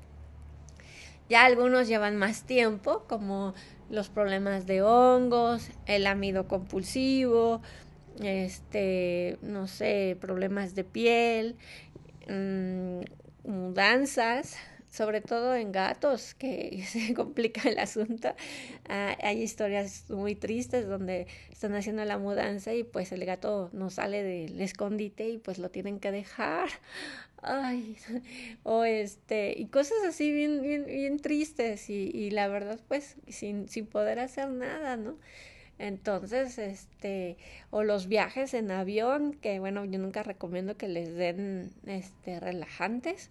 Ya 1.30 1.46
algunos 1.46 1.88
llevan 1.88 2.16
más 2.16 2.44
tiempo, 2.44 3.04
como 3.08 3.54
los 3.90 4.10
problemas 4.10 4.66
de 4.66 4.82
hongos, 4.82 5.72
el 5.86 6.08
amido 6.08 6.48
compulsivo, 6.48 7.62
este, 8.22 9.38
no 9.42 9.68
sé, 9.68 10.18
problemas 10.20 10.74
de 10.74 10.84
piel, 10.84 11.56
mmm, 12.30 13.02
mudanzas, 13.44 14.58
sobre 14.90 15.22
todo 15.22 15.56
en 15.56 15.72
gatos, 15.72 16.34
que 16.34 16.84
se 16.88 17.14
complica 17.14 17.70
el 17.70 17.80
asunto. 17.80 18.30
Ah, 18.88 19.16
hay 19.22 19.42
historias 19.42 20.10
muy 20.10 20.36
tristes 20.36 20.88
donde 20.88 21.28
están 21.52 21.74
haciendo 21.76 22.04
la 22.06 22.18
mudanza 22.18 22.74
y 22.74 22.84
pues 22.84 23.12
el 23.12 23.26
gato 23.26 23.70
no 23.74 23.90
sale 23.90 24.24
del 24.24 24.60
escondite 24.62 25.30
y 25.30 25.38
pues 25.38 25.60
lo 25.60 25.70
tienen 25.70 26.00
que 26.00 26.12
dejar. 26.12 26.70
Ay, 27.42 27.98
o 28.64 28.84
este, 28.84 29.54
y 29.58 29.68
cosas 29.68 29.98
así 30.08 30.32
bien, 30.32 30.62
bien, 30.62 30.86
bien 30.86 31.20
tristes 31.20 31.90
y, 31.90 32.10
y 32.14 32.32
la 32.32 32.48
verdad 32.48 32.80
pues 32.88 33.16
sin, 33.28 33.70
sin 33.70 33.86
poder 33.86 34.20
hacer 34.20 34.50
nada, 34.50 34.98
¿no? 34.98 35.18
Entonces, 35.80 36.58
este, 36.58 37.38
o 37.70 37.84
los 37.84 38.08
viajes 38.08 38.56
en 38.56 38.72
avión, 38.72 39.34
que 39.34 39.60
bueno, 39.60 39.86
yo 39.86 40.00
nunca 40.00 40.24
recomiendo 40.24 40.76
que 40.76 40.88
les 40.88 41.14
den 41.16 41.72
este 41.86 42.40
relajantes 42.40 43.30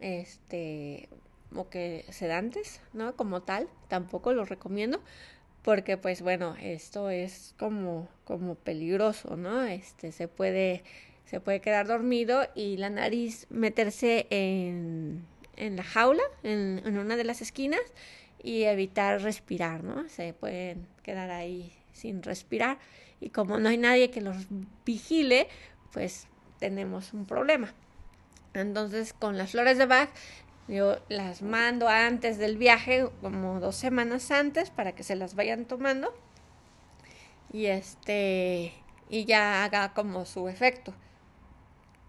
este, 0.00 1.08
o 1.54 1.68
que 1.68 2.04
sedantes, 2.10 2.80
¿no? 2.92 3.16
Como 3.16 3.42
tal, 3.42 3.68
tampoco 3.88 4.32
los 4.32 4.48
recomiendo 4.48 5.00
porque 5.62 5.96
pues 5.96 6.22
bueno, 6.22 6.56
esto 6.60 7.10
es 7.10 7.54
como 7.58 8.08
como 8.24 8.54
peligroso, 8.54 9.36
¿no? 9.36 9.62
Este 9.62 10.12
se 10.12 10.28
puede 10.28 10.82
se 11.26 11.40
puede 11.40 11.60
quedar 11.60 11.86
dormido 11.86 12.46
y 12.54 12.76
la 12.76 12.90
nariz 12.90 13.46
meterse 13.50 14.26
en, 14.30 15.24
en 15.56 15.76
la 15.76 15.84
jaula, 15.84 16.22
en, 16.42 16.82
en 16.84 16.98
una 16.98 17.16
de 17.16 17.24
las 17.24 17.40
esquinas 17.40 17.80
y 18.42 18.64
evitar 18.64 19.20
respirar, 19.22 19.84
¿no? 19.84 20.08
Se 20.08 20.32
pueden 20.32 20.86
quedar 21.02 21.30
ahí 21.30 21.72
sin 21.92 22.22
respirar 22.22 22.78
y 23.20 23.30
como 23.30 23.58
no 23.58 23.68
hay 23.68 23.76
nadie 23.78 24.10
que 24.10 24.22
los 24.22 24.46
vigile, 24.84 25.48
pues 25.92 26.26
tenemos 26.58 27.12
un 27.12 27.26
problema. 27.26 27.72
Entonces, 28.54 29.12
con 29.12 29.38
las 29.38 29.52
flores 29.52 29.78
de 29.78 29.86
Bach, 29.86 30.10
yo 30.68 30.98
las 31.08 31.42
mando 31.42 31.88
antes 31.88 32.38
del 32.38 32.56
viaje, 32.56 33.08
como 33.20 33.60
dos 33.60 33.76
semanas 33.76 34.30
antes, 34.30 34.70
para 34.70 34.92
que 34.92 35.02
se 35.02 35.16
las 35.16 35.34
vayan 35.34 35.64
tomando. 35.64 36.14
Y 37.52 37.66
este, 37.66 38.72
y 39.08 39.24
ya 39.24 39.64
haga 39.64 39.92
como 39.94 40.24
su 40.24 40.48
efecto. 40.48 40.94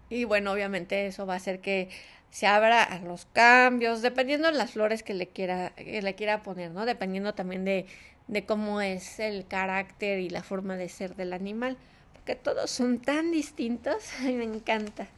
Y 0.08 0.24
bueno, 0.24 0.52
obviamente 0.52 1.06
eso 1.06 1.26
va 1.26 1.34
a 1.34 1.36
hacer 1.38 1.60
que 1.60 1.88
se 2.30 2.46
abra 2.46 2.82
a 2.82 2.98
los 3.00 3.26
cambios, 3.26 4.00
dependiendo 4.02 4.50
de 4.50 4.56
las 4.56 4.72
flores 4.72 5.02
que 5.02 5.14
le 5.14 5.26
quiera, 5.28 5.70
que 5.76 6.00
le 6.00 6.14
quiera 6.14 6.42
poner, 6.42 6.70
¿no? 6.70 6.86
Dependiendo 6.86 7.34
también 7.34 7.64
de, 7.64 7.86
de 8.28 8.44
cómo 8.46 8.80
es 8.80 9.18
el 9.20 9.46
carácter 9.46 10.20
y 10.20 10.30
la 10.30 10.42
forma 10.42 10.76
de 10.76 10.88
ser 10.88 11.16
del 11.16 11.32
animal. 11.32 11.76
Porque 12.12 12.36
todos 12.36 12.70
son 12.70 13.00
tan 13.00 13.32
distintos. 13.32 14.04
A 14.20 14.22
mí 14.22 14.34
me 14.34 14.44
encanta. 14.44 15.08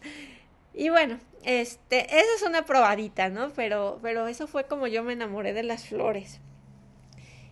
Y 0.74 0.88
bueno, 0.88 1.20
este, 1.44 2.06
esa 2.06 2.34
es 2.36 2.42
una 2.42 2.66
probadita, 2.66 3.28
¿no? 3.28 3.50
Pero, 3.52 4.00
pero 4.02 4.26
eso 4.26 4.46
fue 4.46 4.64
como 4.66 4.88
yo 4.88 5.02
me 5.04 5.12
enamoré 5.12 5.52
de 5.52 5.62
las 5.62 5.86
flores. 5.86 6.40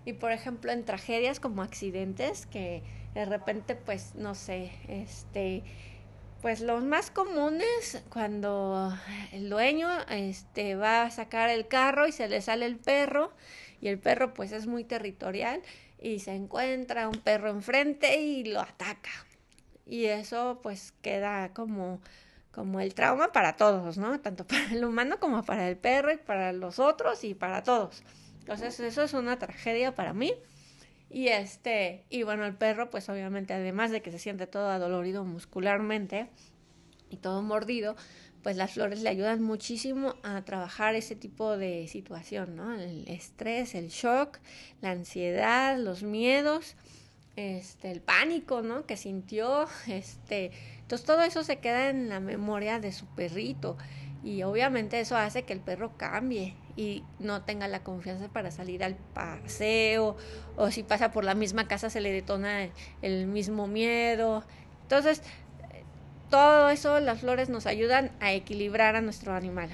Y 0.05 0.15
por 0.15 0.33
ejemplo, 0.33 0.73
en 0.73 0.85
tragedias 0.85 1.39
como 1.39 1.63
accidentes, 1.63 2.47
que 2.47 2.83
de 3.15 3.25
repente, 3.25 3.77
pues, 3.77 4.17
no 4.17 4.35
sé, 4.35 4.73
este, 4.89 5.63
pues 6.41 6.61
los 6.61 6.83
más 6.83 7.13
comunes, 7.13 8.03
cuando 8.11 8.93
el 9.31 9.49
dueño, 9.49 9.89
este, 10.09 10.75
va 10.75 11.05
a 11.05 11.11
sacar 11.11 11.49
el 11.51 11.69
carro 11.69 12.09
y 12.09 12.13
se 12.13 12.29
le 12.29 12.41
sale 12.41 12.67
el 12.67 12.77
perro, 12.77 13.33
y 13.81 13.89
el 13.89 13.99
perro, 14.01 14.35
pues, 14.35 14.51
es 14.51 14.67
muy 14.67 14.83
territorial, 14.83 15.63
y 16.01 16.19
se 16.19 16.35
encuentra 16.35 17.09
un 17.09 17.19
perro 17.19 17.51
enfrente 17.51 18.21
y 18.21 18.45
lo 18.45 18.61
ataca. 18.61 19.11
Y 19.87 20.07
eso 20.07 20.61
pues 20.63 20.93
queda 21.03 21.51
como, 21.55 22.01
como 22.53 22.81
el 22.81 22.95
trauma 22.95 23.33
para 23.33 23.57
todos, 23.57 23.99
¿no? 23.99 24.21
Tanto 24.21 24.47
para 24.47 24.73
el 24.73 24.85
humano 24.85 25.19
como 25.19 25.43
para 25.43 25.69
el 25.69 25.77
perro 25.77 26.13
y 26.13 26.19
para 26.19 26.53
los 26.53 26.79
otros 26.79 27.25
y 27.25 27.35
para 27.35 27.63
todos. 27.63 28.03
Entonces 28.41 28.79
eso 28.81 29.03
es 29.03 29.15
una 29.15 29.39
tragedia 29.39 29.95
para 29.95 30.13
mí. 30.13 30.35
Y 31.11 31.29
este, 31.29 32.05
y 32.09 32.23
bueno, 32.23 32.47
el 32.47 32.55
perro, 32.55 32.89
pues 32.89 33.09
obviamente, 33.09 33.53
además 33.53 33.91
de 33.91 34.01
que 34.01 34.11
se 34.11 34.19
siente 34.19 34.47
todo 34.47 34.71
adolorido 34.71 35.25
muscularmente 35.25 36.31
y 37.11 37.19
todo 37.19 37.43
mordido, 37.43 37.97
pues 38.43 38.57
las 38.57 38.73
flores 38.73 39.03
le 39.03 39.11
ayudan 39.11 39.43
muchísimo 39.43 40.17
a 40.23 40.43
trabajar 40.45 40.95
ese 40.95 41.15
tipo 41.15 41.57
de 41.57 41.87
situación, 41.87 42.57
¿no? 42.57 42.75
El 42.75 43.07
estrés, 43.09 43.75
el 43.75 43.89
shock, 43.89 44.39
la 44.81 44.91
ansiedad, 44.91 45.79
los 45.79 46.03
miedos, 46.03 46.77
este, 47.37 47.91
el 47.91 48.01
pánico, 48.01 48.63
¿no? 48.63 48.87
Que 48.87 48.97
sintió, 48.97 49.67
este, 49.87 50.53
entonces 50.81 51.07
todo 51.07 51.23
eso 51.23 51.45
se 51.45 51.59
queda 51.59 51.91
en 51.91 52.09
la 52.09 52.21
memoria 52.21 52.81
de 52.81 52.93
su 52.93 53.07
perrito 53.07 53.77
y 54.23 54.43
obviamente 54.43 55.01
eso 55.01 55.17
hace 55.17 55.43
que 55.43 55.53
el 55.53 55.61
perro 55.61 55.97
cambie 55.97 56.55
y 56.77 57.05
no 57.19 57.43
tenga 57.43 57.67
la 57.69 57.83
confianza 57.83 58.29
para 58.29 58.51
salir 58.51 58.85
al 58.85 58.95
paseo 58.95 60.17
o 60.57 60.71
si 60.71 60.83
pasa 60.83 61.11
por 61.11 61.25
la 61.25 61.35
misma 61.35 61.67
casa 61.67 61.91
se 61.91 62.01
le 62.01 62.13
detona 62.13 62.69
el 63.03 63.27
mismo 63.27 63.67
miedo. 63.67 64.45
Entonces, 64.83 65.23
todo 66.31 66.71
eso 66.71 67.01
las 67.01 67.21
flores 67.21 67.49
nos 67.49 67.67
ayudan 67.67 68.13
a 68.21 68.33
equilibrar 68.33 68.97
a 68.97 69.01
nuestro 69.01 69.35
animal. 69.35 69.71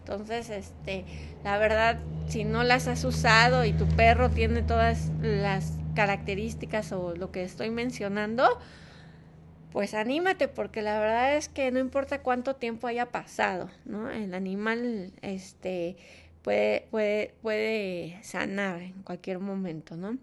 Entonces, 0.00 0.50
este, 0.50 1.04
la 1.44 1.58
verdad, 1.58 2.00
si 2.28 2.44
no 2.44 2.64
las 2.64 2.88
has 2.88 3.04
usado 3.04 3.64
y 3.64 3.72
tu 3.72 3.86
perro 3.88 4.30
tiene 4.30 4.62
todas 4.62 5.10
las 5.20 5.74
características 5.94 6.92
o 6.92 7.14
lo 7.14 7.30
que 7.30 7.44
estoy 7.44 7.70
mencionando, 7.70 8.58
pues 9.72 9.94
anímate 9.94 10.48
porque 10.48 10.82
la 10.82 10.98
verdad 11.00 11.36
es 11.36 11.48
que 11.48 11.70
no 11.70 11.78
importa 11.78 12.22
cuánto 12.22 12.56
tiempo 12.56 12.86
haya 12.86 13.06
pasado, 13.06 13.70
¿no? 13.84 14.10
El 14.10 14.34
animal 14.34 15.12
este 15.22 15.96
puede 16.42 16.86
puede 16.90 17.34
puede 17.40 18.18
sanar 18.22 18.82
en 18.82 19.02
cualquier 19.02 19.38
momento, 19.38 19.96
¿no? 19.96 20.18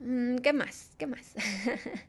Mm, 0.00 0.38
¿Qué 0.38 0.52
más? 0.52 0.90
¿Qué 0.98 1.06
más? 1.06 1.34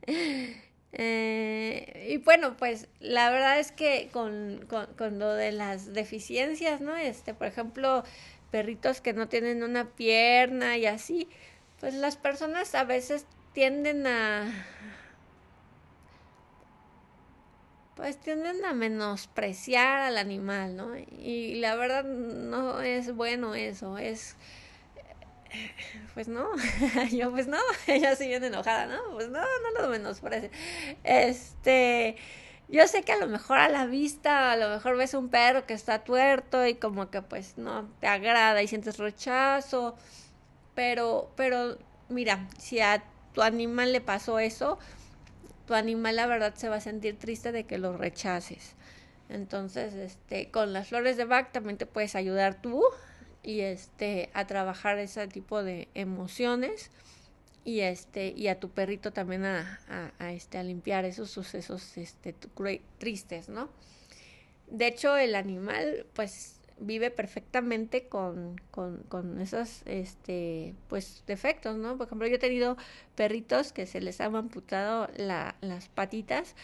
eh, 0.94 2.08
y 2.10 2.18
bueno, 2.18 2.58
pues 2.58 2.88
la 3.00 3.30
verdad 3.30 3.60
es 3.60 3.72
que 3.72 4.10
con, 4.12 4.66
con, 4.68 4.88
con, 4.96 5.20
lo 5.20 5.34
de 5.34 5.52
las 5.52 5.94
deficiencias, 5.94 6.82
¿no? 6.82 6.98
Este, 6.98 7.34
por 7.34 7.48
ejemplo, 7.48 8.04
perritos 8.52 9.02
que 9.02 9.14
no 9.14 9.28
tienen 9.30 9.64
una 9.64 9.92
pierna 9.92 10.78
y 10.78 10.88
así, 10.88 11.30
pues 11.80 11.94
las 11.94 12.18
personas 12.18 12.74
a 12.76 12.84
veces 12.84 13.26
tienden 13.54 14.08
a, 14.08 14.52
pues 17.96 18.18
tienden 18.18 18.64
a 18.66 18.74
menospreciar 18.74 20.02
al 20.02 20.18
animal, 20.18 20.76
¿no? 20.76 20.98
Y 20.98 21.56
la 21.56 21.76
verdad 21.76 22.04
no 22.04 22.82
es 22.82 23.16
bueno 23.16 23.56
eso, 23.56 23.98
es 23.98 24.36
pues 26.14 26.28
no, 26.28 26.50
yo 27.12 27.32
pues 27.32 27.48
no, 27.48 27.58
ella 27.88 28.16
sigue 28.16 28.36
enojada, 28.36 28.88
¿no? 28.88 29.14
Pues 29.14 29.30
no, 29.30 29.40
no 29.40 29.82
lo 29.82 29.90
menosprecie. 29.90 30.52
Este, 31.04 32.16
yo 32.68 32.88
sé 32.88 33.04
que 33.04 33.12
a 33.12 33.18
lo 33.18 33.28
mejor 33.28 33.58
a 33.58 33.70
la 33.70 33.86
vista, 33.86 34.52
a 34.52 34.58
lo 34.58 34.70
mejor 34.70 34.98
ves 34.98 35.14
un 35.14 35.30
perro 35.30 35.66
que 35.66 35.74
está 35.74 36.04
tuerto 36.04 36.66
y 36.66 36.76
como 36.76 37.10
que 37.10 37.22
pues 37.22 37.58
no 37.58 37.90
te 38.00 38.08
agrada 38.08 38.62
y 38.62 38.68
sientes 38.68 38.98
rechazo, 38.98 39.96
pero, 40.76 41.32
pero 41.36 41.78
mira, 42.10 42.48
si 42.60 42.80
a 42.80 43.04
tu 43.34 43.42
animal 43.42 43.92
le 43.92 44.02
pasó 44.02 44.40
eso, 44.40 44.78
tu 45.66 45.74
animal 45.74 46.18
la 46.18 46.28
verdad 46.28 46.54
se 46.56 46.70
va 46.70 46.76
a 46.76 46.82
sentir 46.82 47.18
triste 47.18 47.52
de 47.52 47.64
que 47.64 47.78
lo 47.78 47.98
rechaces. 47.98 48.76
Entonces, 49.30 49.94
este, 49.94 50.52
con 50.52 50.74
las 50.74 50.90
flores 50.90 51.18
de 51.18 51.26
Bach 51.26 51.52
también 51.52 51.78
te 51.78 51.86
puedes 51.86 52.16
ayudar 52.16 52.62
tú 52.62 52.84
y 53.42 53.62
este 53.62 54.30
a 54.34 54.46
trabajar 54.48 54.98
ese 55.00 55.28
tipo 55.28 55.64
de 55.64 55.88
emociones 55.94 56.92
y 57.64 57.82
este 57.82 58.34
y 58.36 58.48
a 58.48 58.60
tu 58.60 58.70
perrito 58.70 59.12
también 59.12 59.46
a, 59.46 59.80
este 60.32 60.58
a 60.58 60.64
limpiar 60.64 61.06
esos 61.06 61.32
sucesos 61.32 61.98
este 61.98 62.36
tristes, 63.00 63.50
¿no? 63.50 63.70
De 64.68 64.88
hecho, 64.88 65.16
el 65.18 65.36
animal 65.36 66.06
pues 66.14 66.55
vive 66.80 67.12
perfectamente 67.12 68.08
con, 68.08 68.60
con, 68.72 69.04
con 69.04 69.40
esos 69.40 69.82
este, 69.86 70.76
pues, 70.88 71.24
defectos, 71.26 71.78
¿no? 71.78 71.98
Por 71.98 72.08
ejemplo, 72.08 72.28
yo 72.28 72.36
he 72.36 72.40
tenido 72.40 72.78
perritos 73.16 73.72
que 73.72 73.86
se 73.86 74.02
les 74.02 74.20
han 74.22 74.36
amputado 74.36 75.10
la, 75.16 75.56
las 75.62 75.88
patitas 75.88 76.56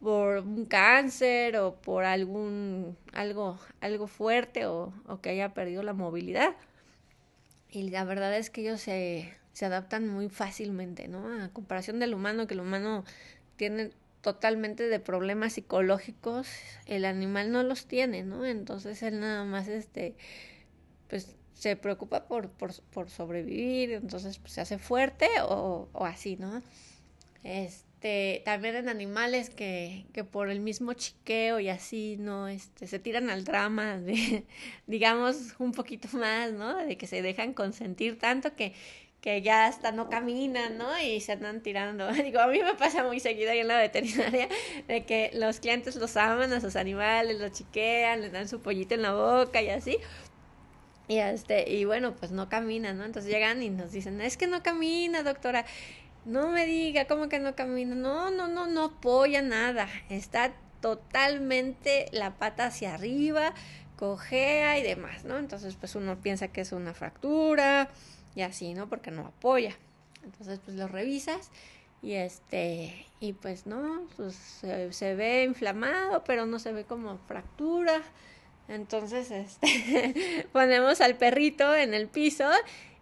por 0.00 0.38
un 0.38 0.64
cáncer 0.64 1.56
o 1.58 1.74
por 1.74 2.04
algún 2.04 2.96
algo 3.12 3.58
algo 3.82 4.06
fuerte 4.06 4.64
o, 4.64 4.94
o, 5.06 5.20
que 5.20 5.30
haya 5.30 5.52
perdido 5.52 5.82
la 5.82 5.92
movilidad 5.92 6.56
y 7.70 7.90
la 7.90 8.04
verdad 8.04 8.34
es 8.36 8.48
que 8.48 8.62
ellos 8.62 8.80
se, 8.80 9.34
se 9.52 9.66
adaptan 9.66 10.08
muy 10.08 10.30
fácilmente 10.30 11.06
no 11.06 11.44
a 11.44 11.50
comparación 11.50 11.98
del 11.98 12.14
humano 12.14 12.46
que 12.46 12.54
el 12.54 12.60
humano 12.60 13.04
tiene 13.56 13.90
totalmente 14.20 14.88
de 14.88 15.00
problemas 15.00 15.54
psicológicos, 15.54 16.48
el 16.86 17.04
animal 17.04 17.52
no 17.52 17.62
los 17.62 17.86
tiene, 17.86 18.22
¿no? 18.22 18.44
Entonces 18.44 19.02
él 19.02 19.20
nada 19.20 19.44
más, 19.44 19.68
este, 19.68 20.14
pues 21.08 21.36
se 21.54 21.76
preocupa 21.76 22.24
por, 22.24 22.50
por, 22.50 22.72
por 22.90 23.10
sobrevivir, 23.10 23.92
entonces 23.92 24.38
pues, 24.38 24.52
se 24.52 24.60
hace 24.62 24.78
fuerte 24.78 25.28
o, 25.42 25.88
o, 25.92 26.04
así, 26.04 26.36
¿no? 26.36 26.62
Este, 27.44 28.42
también 28.44 28.76
en 28.76 28.88
animales 28.88 29.50
que, 29.50 30.06
que 30.12 30.24
por 30.24 30.50
el 30.50 30.60
mismo 30.60 30.92
chiqueo 30.94 31.60
y 31.60 31.68
así, 31.68 32.16
¿no? 32.18 32.48
Este, 32.48 32.86
se 32.86 32.98
tiran 32.98 33.30
al 33.30 33.44
drama 33.44 33.98
de, 33.98 34.46
digamos, 34.86 35.54
un 35.58 35.72
poquito 35.72 36.08
más, 36.16 36.52
¿no? 36.52 36.76
De 36.76 36.96
que 36.96 37.06
se 37.06 37.22
dejan 37.22 37.52
consentir 37.52 38.18
tanto 38.18 38.54
que, 38.54 38.74
que 39.20 39.42
ya 39.42 39.66
hasta 39.66 39.92
no 39.92 40.08
caminan, 40.08 40.78
¿no? 40.78 40.98
Y 40.98 41.20
se 41.20 41.32
andan 41.32 41.60
tirando. 41.60 42.08
Digo, 42.12 42.40
a 42.40 42.46
mí 42.46 42.60
me 42.62 42.74
pasa 42.74 43.04
muy 43.04 43.20
seguido 43.20 43.50
ahí 43.50 43.58
en 43.58 43.68
la 43.68 43.78
veterinaria 43.78 44.48
de 44.88 45.04
que 45.04 45.30
los 45.34 45.60
clientes 45.60 45.96
los 45.96 46.16
aman 46.16 46.52
a 46.52 46.60
sus 46.60 46.76
animales, 46.76 47.38
los 47.38 47.52
chiquean, 47.52 48.22
les 48.22 48.32
dan 48.32 48.48
su 48.48 48.60
pollito 48.60 48.94
en 48.94 49.02
la 49.02 49.12
boca 49.12 49.60
y 49.60 49.68
así. 49.68 49.98
Y 51.08 51.18
este, 51.18 51.70
y 51.70 51.84
bueno, 51.84 52.14
pues 52.14 52.30
no 52.30 52.48
caminan, 52.48 52.98
¿no? 52.98 53.04
Entonces 53.04 53.30
llegan 53.30 53.62
y 53.62 53.68
nos 53.68 53.92
dicen, 53.92 54.20
es 54.20 54.36
que 54.36 54.46
no 54.46 54.62
camina, 54.62 55.22
doctora. 55.22 55.66
No 56.24 56.48
me 56.48 56.66
diga, 56.66 57.06
¿cómo 57.06 57.28
que 57.28 57.40
no 57.40 57.56
camina? 57.56 57.94
No, 57.94 58.30
no, 58.30 58.46
no, 58.46 58.66
no 58.68 58.84
apoya 58.84 59.42
nada. 59.42 59.88
Está 60.08 60.52
totalmente 60.80 62.06
la 62.12 62.36
pata 62.36 62.66
hacia 62.66 62.94
arriba, 62.94 63.54
cojea 63.96 64.78
y 64.78 64.82
demás, 64.82 65.24
¿no? 65.24 65.38
Entonces, 65.38 65.76
pues 65.76 65.94
uno 65.94 66.20
piensa 66.20 66.48
que 66.48 66.60
es 66.60 66.72
una 66.72 66.94
fractura 66.94 67.90
y 68.34 68.42
así, 68.42 68.74
¿no? 68.74 68.88
Porque 68.88 69.10
no 69.10 69.26
apoya. 69.26 69.76
Entonces, 70.24 70.60
pues 70.64 70.76
lo 70.76 70.86
revisas 70.88 71.50
y 72.02 72.14
este, 72.14 73.06
y 73.20 73.34
pues 73.34 73.66
no, 73.66 74.06
pues 74.16 74.34
se, 74.90 75.14
ve 75.14 75.44
inflamado, 75.44 76.24
pero 76.24 76.46
no 76.46 76.58
se 76.58 76.72
ve 76.72 76.84
como 76.84 77.18
fractura. 77.26 78.02
Entonces, 78.68 79.30
este, 79.30 80.46
ponemos 80.52 81.00
al 81.00 81.16
perrito 81.16 81.74
en 81.74 81.94
el 81.94 82.08
piso 82.08 82.48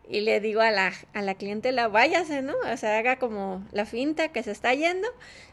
y 0.09 0.21
le 0.21 0.41
digo 0.41 0.61
a 0.61 0.71
la, 0.71 0.93
a 1.13 1.23
la 1.23 1.35
clientela, 1.35 1.89
váyase, 1.89 2.43
¿no? 2.43 2.55
O 2.73 2.77
sea, 2.77 2.99
haga 2.99 3.19
como 3.19 3.67
la 3.73 3.85
finta 3.85 4.29
que 4.29 4.43
se 4.43 4.51
está 4.51 4.75
yendo 4.75 5.09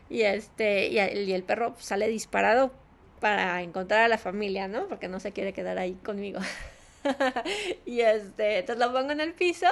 y 0.10 0.22
este, 0.22 0.88
y, 0.88 1.00
y 1.00 1.34
el 1.34 1.44
perro 1.44 1.76
sale 1.80 2.08
disparado 2.08 2.72
para 3.20 3.62
encontrar 3.62 4.02
a 4.02 4.08
la 4.08 4.18
familia, 4.18 4.68
¿no? 4.68 4.88
Porque 4.88 5.08
no 5.08 5.20
se 5.20 5.32
quiere 5.32 5.54
quedar 5.54 5.78
ahí 5.78 5.94
conmigo. 6.04 6.40
y 7.86 8.02
este, 8.02 8.60
entonces 8.60 8.86
lo 8.86 8.94
pongo 8.94 9.12
en 9.12 9.22
el 9.22 9.34
piso 9.34 9.68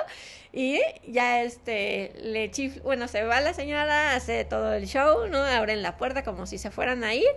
y 0.52 0.80
ya 1.08 1.42
este, 1.44 2.14
le 2.22 2.52
chif, 2.52 2.82
bueno, 2.84 3.08
se 3.08 3.24
va 3.24 3.42
la 3.42 3.54
señora, 3.54 4.16
hace 4.16 4.46
todo 4.46 4.74
el 4.74 4.88
show, 4.88 5.28
¿no? 5.28 5.38
Abren 5.38 5.82
la 5.82 5.98
puerta 5.98 6.24
como 6.24 6.46
si 6.46 6.58
se 6.58 6.72
fueran 6.72 7.04
a 7.04 7.14
ir 7.16 7.30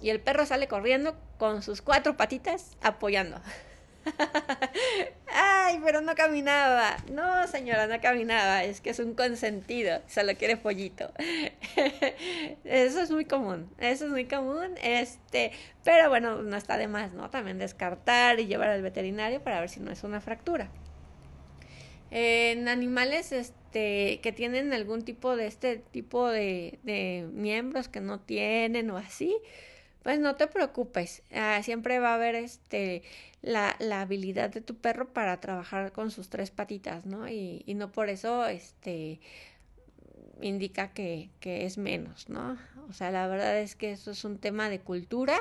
y 0.00 0.10
el 0.10 0.20
perro 0.20 0.46
sale 0.46 0.68
corriendo 0.68 1.16
con 1.38 1.62
sus 1.62 1.82
cuatro 1.82 2.16
patitas 2.16 2.76
apoyando. 2.82 3.40
Ay, 5.32 5.80
pero 5.84 6.00
no 6.00 6.14
caminaba. 6.14 6.96
No, 7.10 7.46
señora, 7.48 7.86
no 7.86 8.00
caminaba. 8.00 8.64
Es 8.64 8.80
que 8.80 8.90
es 8.90 8.98
un 8.98 9.14
consentido. 9.14 10.00
Solo 10.06 10.34
quiere 10.36 10.56
pollito. 10.56 11.10
Eso 12.64 13.00
es 13.00 13.10
muy 13.10 13.24
común. 13.24 13.68
Eso 13.78 14.06
es 14.06 14.10
muy 14.10 14.26
común. 14.26 14.74
Este, 14.82 15.52
pero 15.84 16.08
bueno, 16.08 16.42
no 16.42 16.56
está 16.56 16.78
de 16.78 16.88
más, 16.88 17.12
¿no? 17.12 17.30
También 17.30 17.58
descartar 17.58 18.40
y 18.40 18.46
llevar 18.46 18.70
al 18.70 18.82
veterinario 18.82 19.42
para 19.42 19.60
ver 19.60 19.68
si 19.68 19.80
no 19.80 19.90
es 19.90 20.04
una 20.04 20.20
fractura. 20.20 20.68
En 22.10 22.68
animales 22.68 23.32
este, 23.32 24.20
que 24.22 24.32
tienen 24.32 24.72
algún 24.72 25.04
tipo 25.04 25.36
de 25.36 25.46
este 25.46 25.78
tipo 25.78 26.28
de, 26.28 26.78
de 26.84 27.28
miembros 27.32 27.88
que 27.88 28.00
no 28.00 28.20
tienen 28.20 28.90
o 28.90 28.96
así, 28.96 29.36
pues 30.06 30.20
no 30.20 30.36
te 30.36 30.46
preocupes, 30.46 31.24
ah, 31.34 31.60
siempre 31.64 31.98
va 31.98 32.12
a 32.12 32.14
haber 32.14 32.36
este 32.36 33.02
la, 33.42 33.74
la, 33.80 34.02
habilidad 34.02 34.50
de 34.50 34.60
tu 34.60 34.76
perro 34.76 35.12
para 35.12 35.40
trabajar 35.40 35.90
con 35.90 36.12
sus 36.12 36.28
tres 36.28 36.52
patitas, 36.52 37.06
¿no? 37.06 37.28
Y, 37.28 37.64
y 37.66 37.74
no 37.74 37.90
por 37.90 38.08
eso 38.08 38.46
este 38.46 39.18
indica 40.40 40.92
que, 40.92 41.30
que, 41.40 41.66
es 41.66 41.76
menos, 41.76 42.28
¿no? 42.28 42.56
O 42.88 42.92
sea, 42.92 43.10
la 43.10 43.26
verdad 43.26 43.58
es 43.58 43.74
que 43.74 43.90
eso 43.90 44.12
es 44.12 44.24
un 44.24 44.38
tema 44.38 44.68
de 44.68 44.78
cultura 44.78 45.38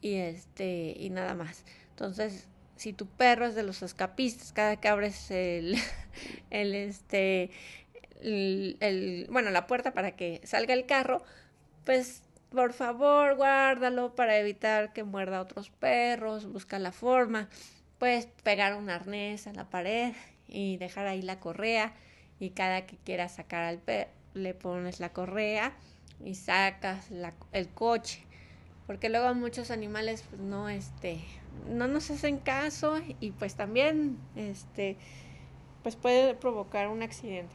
y 0.00 0.14
este 0.14 0.96
y 0.98 1.10
nada 1.10 1.34
más. 1.34 1.62
Entonces, 1.90 2.48
si 2.74 2.92
tu 2.92 3.06
perro 3.06 3.46
es 3.46 3.54
de 3.54 3.62
los 3.62 3.82
escapistas, 3.82 4.52
cada 4.52 4.74
que 4.80 4.88
abres 4.88 5.30
el, 5.30 5.76
el 6.50 6.74
este 6.74 7.52
el, 8.22 9.28
bueno, 9.30 9.52
la 9.52 9.68
puerta 9.68 9.92
para 9.92 10.16
que 10.16 10.40
salga 10.42 10.74
el 10.74 10.84
carro, 10.84 11.22
pues 11.84 12.24
por 12.50 12.72
favor 12.72 13.36
guárdalo 13.36 14.14
para 14.14 14.38
evitar 14.38 14.92
que 14.92 15.04
muerda 15.04 15.38
a 15.38 15.42
otros 15.42 15.70
perros, 15.70 16.50
busca 16.50 16.78
la 16.78 16.92
forma, 16.92 17.48
puedes 17.98 18.26
pegar 18.42 18.74
un 18.74 18.90
arnés 18.90 19.46
a 19.46 19.52
la 19.52 19.68
pared 19.68 20.14
y 20.46 20.76
dejar 20.78 21.06
ahí 21.06 21.22
la 21.22 21.40
correa 21.40 21.92
y 22.40 22.50
cada 22.50 22.86
que 22.86 22.96
quieras 22.96 23.34
sacar 23.34 23.64
al 23.64 23.78
perro 23.78 24.18
le 24.34 24.54
pones 24.54 25.00
la 25.00 25.12
correa 25.12 25.72
y 26.24 26.34
sacas 26.34 27.08
el 27.52 27.68
coche. 27.68 28.24
Porque 28.86 29.10
luego 29.10 29.34
muchos 29.34 29.70
animales 29.70 30.24
pues, 30.28 30.40
no 30.40 30.68
este 30.68 31.20
no 31.68 31.88
nos 31.88 32.10
hacen 32.10 32.38
caso 32.38 33.00
y 33.20 33.32
pues 33.32 33.56
también 33.56 34.16
este 34.36 34.96
pues 35.82 35.96
puede 35.96 36.34
provocar 36.34 36.88
un 36.88 37.02
accidente. 37.02 37.54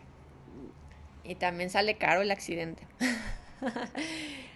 Y 1.23 1.35
también 1.35 1.69
sale 1.69 1.97
caro 1.97 2.21
el 2.21 2.31
accidente. 2.31 2.85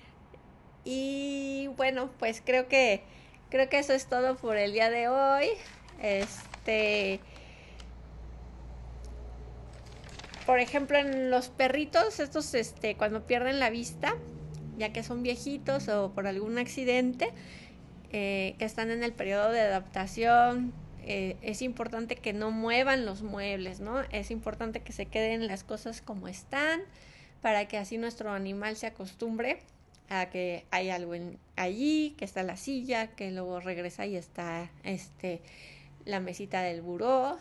y 0.89 1.67
bueno, 1.75 2.09
pues 2.17 2.41
creo 2.43 2.69
que 2.69 3.01
creo 3.49 3.67
que 3.67 3.77
eso 3.77 3.91
es 3.91 4.05
todo 4.05 4.37
por 4.37 4.55
el 4.55 4.71
día 4.71 4.89
de 4.89 5.09
hoy. 5.09 5.47
Este 6.01 7.19
por 10.45 10.59
ejemplo, 10.59 10.97
en 10.97 11.29
los 11.29 11.49
perritos, 11.49 12.21
estos 12.21 12.53
este 12.53 12.95
cuando 12.95 13.27
pierden 13.27 13.59
la 13.59 13.69
vista, 13.69 14.15
ya 14.77 14.93
que 14.93 15.03
son 15.03 15.23
viejitos 15.23 15.89
o 15.89 16.13
por 16.13 16.25
algún 16.25 16.57
accidente, 16.57 17.33
eh, 18.13 18.55
que 18.57 18.63
están 18.63 18.89
en 18.89 19.03
el 19.03 19.11
periodo 19.11 19.51
de 19.51 19.59
adaptación, 19.59 20.71
eh, 21.03 21.35
es 21.41 21.61
importante 21.61 22.15
que 22.15 22.31
no 22.31 22.49
muevan 22.49 23.05
los 23.05 23.23
muebles, 23.23 23.81
¿no? 23.81 24.03
Es 24.11 24.31
importante 24.31 24.79
que 24.79 24.93
se 24.93 25.05
queden 25.05 25.47
las 25.47 25.65
cosas 25.65 26.01
como 26.01 26.29
están 26.29 26.79
para 27.41 27.67
que 27.67 27.77
así 27.77 27.97
nuestro 27.97 28.31
animal 28.31 28.77
se 28.77 28.87
acostumbre 28.87 29.59
a 30.09 30.29
que 30.29 30.65
hay 30.71 30.89
algo 30.89 31.13
allí, 31.55 32.15
que 32.17 32.25
está 32.25 32.43
la 32.43 32.57
silla, 32.57 33.07
que 33.15 33.31
luego 33.31 33.59
regresa 33.59 34.05
y 34.05 34.15
está 34.15 34.71
este 34.83 35.41
la 36.05 36.19
mesita 36.19 36.61
del 36.61 36.81
buró, 36.81 37.37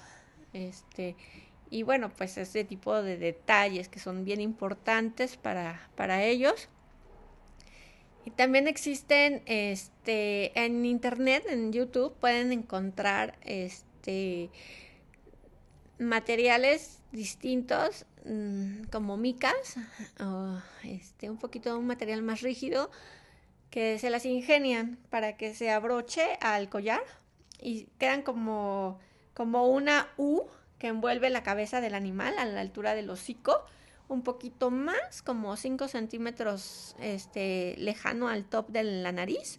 este 0.53 1.15
y 1.71 1.83
bueno, 1.83 2.11
pues 2.11 2.37
ese 2.39 2.65
tipo 2.65 3.03
de 3.03 3.17
detalles 3.17 3.89
que 3.89 3.99
son 3.99 4.25
bien 4.25 4.41
importantes 4.41 5.37
para, 5.37 5.89
para 5.97 6.23
ellos. 6.23 6.69
Y 8.25 8.31
también 8.31 8.67
existen 8.67 9.43
este 9.47 10.59
en 10.59 10.85
internet, 10.85 11.45
en 11.49 11.73
YouTube, 11.73 12.15
pueden 12.19 12.53
encontrar 12.53 13.39
este 13.43 14.51
materiales 15.99 17.01
distintos 17.13 18.05
mm, 18.27 18.85
como 18.91 19.17
micas 19.17 19.77
o 20.21 20.59
este 20.85 21.31
un 21.31 21.39
poquito 21.39 21.79
un 21.79 21.87
material 21.87 22.23
más 22.23 22.43
rígido 22.43 22.91
que 23.71 23.99
se 23.99 24.11
las 24.11 24.27
ingenian 24.27 24.99
para 25.11 25.37
que 25.37 25.55
se 25.55 25.71
abroche 25.71 26.39
al 26.41 26.69
collar 26.69 27.03
y 27.61 27.85
quedan 27.99 28.23
como 28.23 28.99
como 29.35 29.69
una 29.69 30.09
U 30.17 30.47
que 30.79 30.89
envuelve 30.89 31.31
la 31.31 31.43
cabeza 31.43 31.81
del 31.81 31.95
animal 31.95 32.39
a 32.39 32.45
la 32.45 32.61
altura 32.61 32.95
del 32.95 33.11
hocico 33.11 33.65
un 34.09 34.23
poquito 34.23 34.71
más, 34.71 35.23
como 35.23 35.57
5 35.57 35.89
centímetros 35.89 36.95
este, 37.01 37.75
lejano 37.79 38.29
al 38.29 38.45
top 38.45 38.69
de 38.69 38.85
la 38.85 39.13
nariz, 39.13 39.59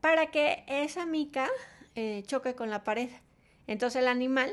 para 0.00 0.30
que 0.30 0.64
esa 0.66 1.06
mica 1.06 1.48
eh, 1.94 2.22
choque 2.26 2.54
con 2.54 2.70
la 2.70 2.84
pared. 2.84 3.10
Entonces 3.66 4.02
el 4.02 4.08
animal 4.08 4.50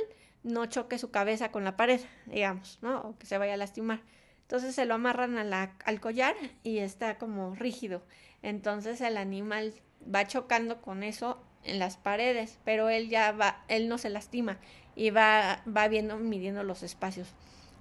no 0.47 0.65
choque 0.65 0.97
su 0.97 1.11
cabeza 1.11 1.51
con 1.51 1.63
la 1.63 1.77
pared, 1.77 2.01
digamos, 2.25 2.79
¿no? 2.81 3.01
O 3.01 3.17
que 3.17 3.25
se 3.25 3.37
vaya 3.37 3.53
a 3.53 3.57
lastimar. 3.57 4.01
Entonces 4.41 4.75
se 4.75 4.85
lo 4.85 4.95
amarran 4.95 5.37
al 5.37 5.99
collar 5.99 6.35
y 6.63 6.79
está 6.79 7.17
como 7.17 7.53
rígido. 7.55 8.01
Entonces 8.41 9.01
el 9.01 9.17
animal 9.17 9.73
va 10.13 10.25
chocando 10.25 10.81
con 10.81 11.03
eso 11.03 11.41
en 11.63 11.79
las 11.79 11.97
paredes, 11.97 12.59
pero 12.63 12.89
él 12.89 13.09
ya 13.09 13.33
va, 13.33 13.63
él 13.67 13.89
no 13.89 13.97
se 13.97 14.09
lastima 14.09 14.57
y 14.95 15.09
va, 15.09 15.63
va 15.67 15.87
viendo, 15.89 16.17
midiendo 16.17 16.63
los 16.63 16.81
espacios. 16.81 17.27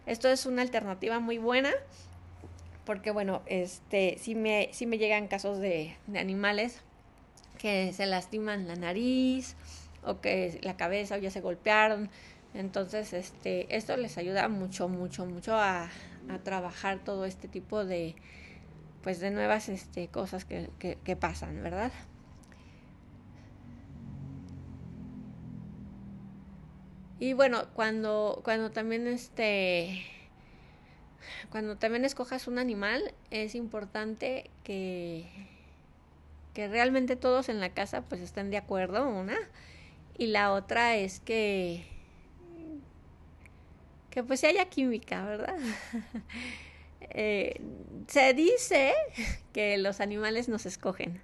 Esto 0.06 0.28
es 0.28 0.44
una 0.44 0.62
alternativa 0.62 1.20
muy 1.20 1.38
buena 1.38 1.72
porque 2.84 3.10
bueno, 3.10 3.42
este, 3.46 4.16
sí 4.18 4.34
me, 4.34 4.70
me 4.86 4.98
llegan 4.98 5.28
casos 5.28 5.58
de, 5.58 5.96
de 6.06 6.18
animales 6.18 6.82
que 7.58 7.92
se 7.92 8.06
lastiman 8.06 8.68
la 8.68 8.76
nariz 8.76 9.56
o 10.04 10.20
que 10.20 10.58
la 10.62 10.76
cabeza 10.76 11.16
o 11.16 11.18
ya 11.18 11.30
se 11.30 11.40
golpearon. 11.40 12.08
Entonces, 12.56 13.12
este, 13.12 13.76
esto 13.76 13.96
les 13.98 14.16
ayuda 14.16 14.48
mucho, 14.48 14.88
mucho, 14.88 15.26
mucho 15.26 15.54
a, 15.54 15.90
a 16.30 16.38
trabajar 16.42 17.00
todo 17.04 17.26
este 17.26 17.48
tipo 17.48 17.84
de, 17.84 18.16
pues, 19.02 19.20
de 19.20 19.30
nuevas 19.30 19.68
este, 19.68 20.08
cosas 20.08 20.46
que, 20.46 20.70
que, 20.78 21.16
pasan, 21.16 21.62
¿verdad? 21.62 21.92
Y 27.18 27.34
bueno, 27.34 27.66
cuando, 27.74 28.40
cuando 28.42 28.70
también 28.70 29.06
este 29.06 30.02
cuando 31.50 31.76
también 31.76 32.04
escojas 32.04 32.46
un 32.46 32.58
animal, 32.58 33.14
es 33.30 33.54
importante 33.54 34.50
que, 34.64 35.26
que 36.54 36.68
realmente 36.68 37.16
todos 37.16 37.48
en 37.48 37.60
la 37.60 37.70
casa 37.70 38.02
pues 38.02 38.20
estén 38.22 38.50
de 38.50 38.56
acuerdo, 38.56 39.08
una. 39.08 39.36
Y 40.16 40.28
la 40.28 40.52
otra 40.52 40.96
es 40.96 41.20
que 41.20 41.95
que 44.16 44.24
pues 44.24 44.42
haya 44.44 44.64
química, 44.64 45.26
¿verdad? 45.26 45.58
eh, 47.02 47.60
se 48.06 48.32
dice 48.32 48.94
que 49.52 49.76
los 49.76 50.00
animales 50.00 50.48
nos 50.48 50.64
escogen. 50.64 51.20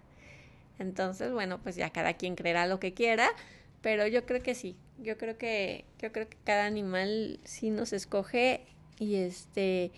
Entonces, 0.78 1.33
bueno, 1.33 1.59
pues 1.62 1.74
ya 1.74 1.88
cada 1.88 2.12
quien 2.12 2.37
creerá 2.37 2.66
lo 2.66 2.81
que 2.81 2.92
quiera, 2.92 3.31
pero 3.81 4.07
yo 4.07 4.26
creo 4.26 4.42
que 4.42 4.55
sí, 4.55 4.76
yo 4.98 5.16
creo 5.16 5.38
que, 5.38 5.87
yo 6.00 6.12
creo 6.12 6.28
que 6.28 6.37
cada 6.44 6.66
animal 6.66 7.40
sí 7.44 7.70
nos 7.70 7.94
escoge 7.94 8.66
y 8.98 9.14
este 9.14 9.90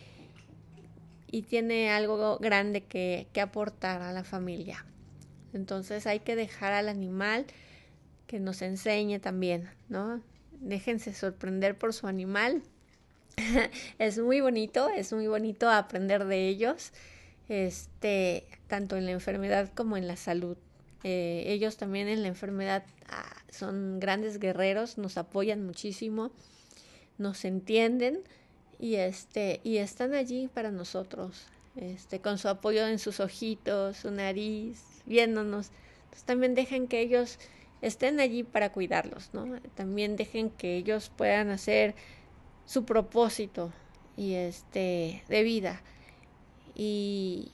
y 1.32 1.42
tiene 1.42 1.90
algo 1.90 2.38
grande 2.38 2.84
que, 2.84 3.26
que 3.32 3.40
aportar 3.40 4.02
a 4.02 4.12
la 4.12 4.22
familia. 4.22 4.86
Entonces 5.52 6.06
hay 6.06 6.20
que 6.20 6.36
dejar 6.36 6.72
al 6.72 6.88
animal 6.88 7.46
que 8.28 8.38
nos 8.38 8.62
enseñe 8.62 9.18
también, 9.18 9.68
¿no? 9.88 10.22
Déjense 10.60 11.12
sorprender 11.12 11.76
por 11.76 11.92
su 11.92 12.06
animal. 12.06 12.62
es 13.98 14.18
muy 14.18 14.40
bonito, 14.40 14.88
es 14.88 15.12
muy 15.12 15.26
bonito 15.26 15.68
aprender 15.68 16.24
de 16.24 16.48
ellos, 16.48 16.92
este, 17.48 18.46
tanto 18.66 18.96
en 18.96 19.06
la 19.06 19.12
enfermedad 19.12 19.70
como 19.74 19.96
en 19.96 20.06
la 20.06 20.16
salud. 20.16 20.56
Eh, 21.02 21.44
ellos 21.46 21.76
también 21.76 22.08
en 22.08 22.22
la 22.22 22.28
enfermedad 22.28 22.84
ah, 23.08 23.36
son 23.50 24.00
grandes 24.00 24.38
guerreros, 24.38 24.96
nos 24.96 25.18
apoyan 25.18 25.64
muchísimo, 25.64 26.30
nos 27.18 27.44
entienden 27.44 28.22
y 28.78 28.96
este 28.96 29.60
y 29.62 29.76
están 29.76 30.14
allí 30.14 30.48
para 30.48 30.70
nosotros, 30.70 31.46
este 31.76 32.20
con 32.20 32.38
su 32.38 32.48
apoyo 32.48 32.86
en 32.86 32.98
sus 32.98 33.20
ojitos, 33.20 33.98
su 33.98 34.10
nariz, 34.10 34.82
viéndonos. 35.06 35.70
También 36.24 36.54
dejen 36.54 36.88
que 36.88 37.00
ellos 37.00 37.38
estén 37.82 38.18
allí 38.18 38.44
para 38.44 38.72
cuidarlos, 38.72 39.30
¿no? 39.34 39.60
También 39.74 40.16
dejen 40.16 40.48
que 40.48 40.76
ellos 40.76 41.10
puedan 41.14 41.50
hacer 41.50 41.94
su 42.66 42.84
propósito 42.84 43.72
y 44.16 44.34
este 44.34 45.22
de 45.28 45.42
vida 45.42 45.82
y, 46.74 47.50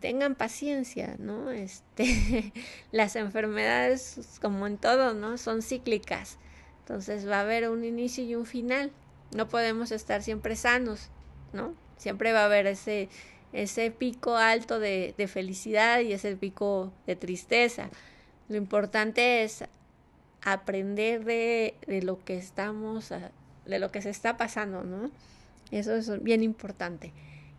tengan 0.00 0.34
paciencia, 0.34 1.16
¿no? 1.18 1.50
Este, 1.52 2.52
las 2.92 3.16
enfermedades, 3.16 4.38
como 4.40 4.66
en 4.66 4.78
todo, 4.78 5.14
¿no? 5.14 5.38
Son 5.38 5.62
cíclicas. 5.62 6.38
Entonces 6.80 7.28
va 7.28 7.38
a 7.38 7.40
haber 7.40 7.68
un 7.68 7.84
inicio 7.84 8.24
y 8.24 8.34
un 8.34 8.46
final. 8.46 8.90
No 9.34 9.48
podemos 9.48 9.90
estar 9.90 10.22
siempre 10.22 10.56
sanos, 10.56 11.10
¿no? 11.52 11.74
Siempre 11.96 12.32
va 12.32 12.42
a 12.42 12.44
haber 12.46 12.66
ese, 12.66 13.08
ese 13.52 13.90
pico 13.90 14.36
alto 14.36 14.78
de, 14.80 15.14
de 15.16 15.28
felicidad 15.28 16.00
y 16.00 16.12
ese 16.12 16.36
pico 16.36 16.92
de 17.06 17.16
tristeza. 17.16 17.90
Lo 18.48 18.56
importante 18.56 19.44
es 19.44 19.64
aprender 20.42 21.24
de, 21.24 21.74
de 21.86 22.02
lo 22.02 22.22
que 22.24 22.36
estamos, 22.36 23.12
de 23.66 23.78
lo 23.78 23.90
que 23.90 24.02
se 24.02 24.10
está 24.10 24.36
pasando, 24.36 24.84
¿no? 24.84 25.10
Eso 25.70 25.94
es 25.94 26.22
bien 26.22 26.42
importante. 26.42 27.12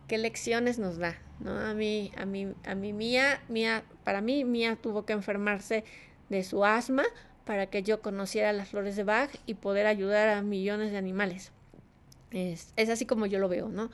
qué 0.08 0.18
lecciones 0.18 0.78
nos 0.78 0.98
da, 0.98 1.16
¿no? 1.40 1.58
A 1.58 1.74
mí, 1.74 2.12
a 2.16 2.26
mí, 2.26 2.52
a 2.64 2.74
mí 2.76 2.92
Mía, 2.92 3.40
Mía, 3.48 3.82
para 4.04 4.20
mí 4.20 4.44
Mía 4.44 4.76
tuvo 4.80 5.04
que 5.04 5.12
enfermarse 5.12 5.84
de 6.28 6.44
su 6.44 6.64
asma 6.64 7.04
para 7.44 7.66
que 7.66 7.82
yo 7.82 8.00
conociera 8.02 8.52
las 8.52 8.68
flores 8.68 8.96
de 8.96 9.04
Bach 9.04 9.30
y 9.46 9.54
poder 9.54 9.86
ayudar 9.86 10.28
a 10.28 10.42
millones 10.42 10.92
de 10.92 10.98
animales. 10.98 11.52
Es, 12.30 12.72
es 12.76 12.88
así 12.88 13.06
como 13.06 13.26
yo 13.26 13.38
lo 13.38 13.48
veo, 13.48 13.68
¿no? 13.68 13.90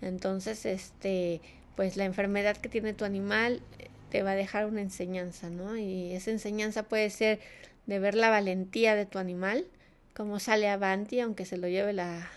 Entonces, 0.00 0.66
este, 0.66 1.40
pues 1.76 1.96
la 1.96 2.04
enfermedad 2.04 2.56
que 2.56 2.68
tiene 2.68 2.92
tu 2.92 3.04
animal 3.04 3.60
eh, 3.78 3.88
te 4.10 4.22
va 4.22 4.32
a 4.32 4.36
dejar 4.36 4.66
una 4.66 4.80
enseñanza, 4.80 5.50
¿no? 5.50 5.76
Y 5.76 6.12
esa 6.12 6.30
enseñanza 6.30 6.82
puede 6.84 7.10
ser 7.10 7.40
de 7.86 7.98
ver 7.98 8.14
la 8.14 8.30
valentía 8.30 8.94
de 8.94 9.06
tu 9.06 9.18
animal, 9.18 9.66
cómo 10.14 10.38
sale 10.38 10.68
avanti 10.68 11.20
aunque 11.20 11.44
se 11.44 11.56
lo 11.56 11.68
lleve 11.68 11.92
la, 11.92 12.30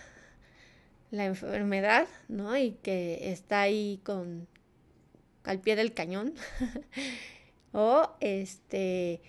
la 1.10 1.24
enfermedad, 1.24 2.08
¿no? 2.28 2.56
Y 2.56 2.72
que 2.82 3.30
está 3.30 3.62
ahí 3.62 4.00
con 4.04 4.48
al 5.44 5.60
pie 5.60 5.76
del 5.76 5.94
cañón. 5.94 6.34
o 7.72 8.10
este 8.20 9.20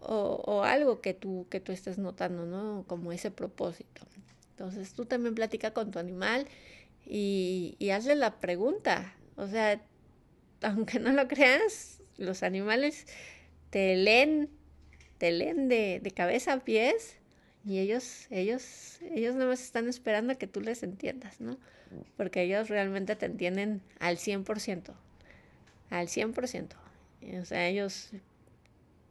o, 0.00 0.42
o, 0.46 0.62
algo 0.64 1.00
que 1.00 1.14
tú 1.14 1.46
que 1.50 1.60
tú 1.60 1.72
estés 1.72 1.98
notando, 1.98 2.46
¿no? 2.46 2.84
Como 2.86 3.12
ese 3.12 3.30
propósito. 3.30 4.02
Entonces 4.50 4.94
tú 4.94 5.06
también 5.06 5.34
platica 5.34 5.72
con 5.72 5.90
tu 5.90 5.98
animal 5.98 6.46
y, 7.06 7.76
y 7.78 7.90
hazle 7.90 8.16
la 8.16 8.38
pregunta. 8.40 9.14
O 9.36 9.48
sea, 9.48 9.82
aunque 10.62 10.98
no 11.00 11.12
lo 11.12 11.28
creas, 11.28 12.00
los 12.16 12.42
animales 12.42 13.06
te 13.70 13.96
leen, 13.96 14.50
te 15.18 15.32
leen 15.32 15.68
de, 15.68 16.00
de 16.02 16.10
cabeza 16.10 16.52
a 16.54 16.60
pies 16.60 17.18
y 17.64 17.78
ellos, 17.78 18.26
ellos, 18.30 18.98
ellos 19.02 19.34
nada 19.34 19.50
más 19.50 19.62
están 19.62 19.88
esperando 19.88 20.32
a 20.32 20.36
que 20.36 20.46
tú 20.46 20.60
les 20.60 20.82
entiendas, 20.82 21.40
¿no? 21.40 21.58
Porque 22.16 22.42
ellos 22.42 22.68
realmente 22.68 23.14
te 23.16 23.26
entienden 23.26 23.82
al 24.00 24.16
100%, 24.16 24.92
al 25.90 26.08
100%. 26.08 26.68
O 27.40 27.44
sea, 27.44 27.68
ellos 27.68 28.10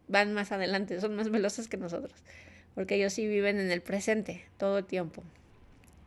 van 0.08 0.34
más 0.34 0.52
adelante, 0.52 1.00
son 1.00 1.16
más 1.16 1.30
veloces 1.30 1.68
que 1.68 1.78
nosotros, 1.78 2.14
porque 2.76 2.96
ellos 2.96 3.14
sí 3.14 3.28
viven 3.28 3.60
en 3.60 3.72
el 3.72 3.82
presente 3.82 4.46
todo 4.58 4.80
el 4.80 4.86
tiempo. 4.86 5.24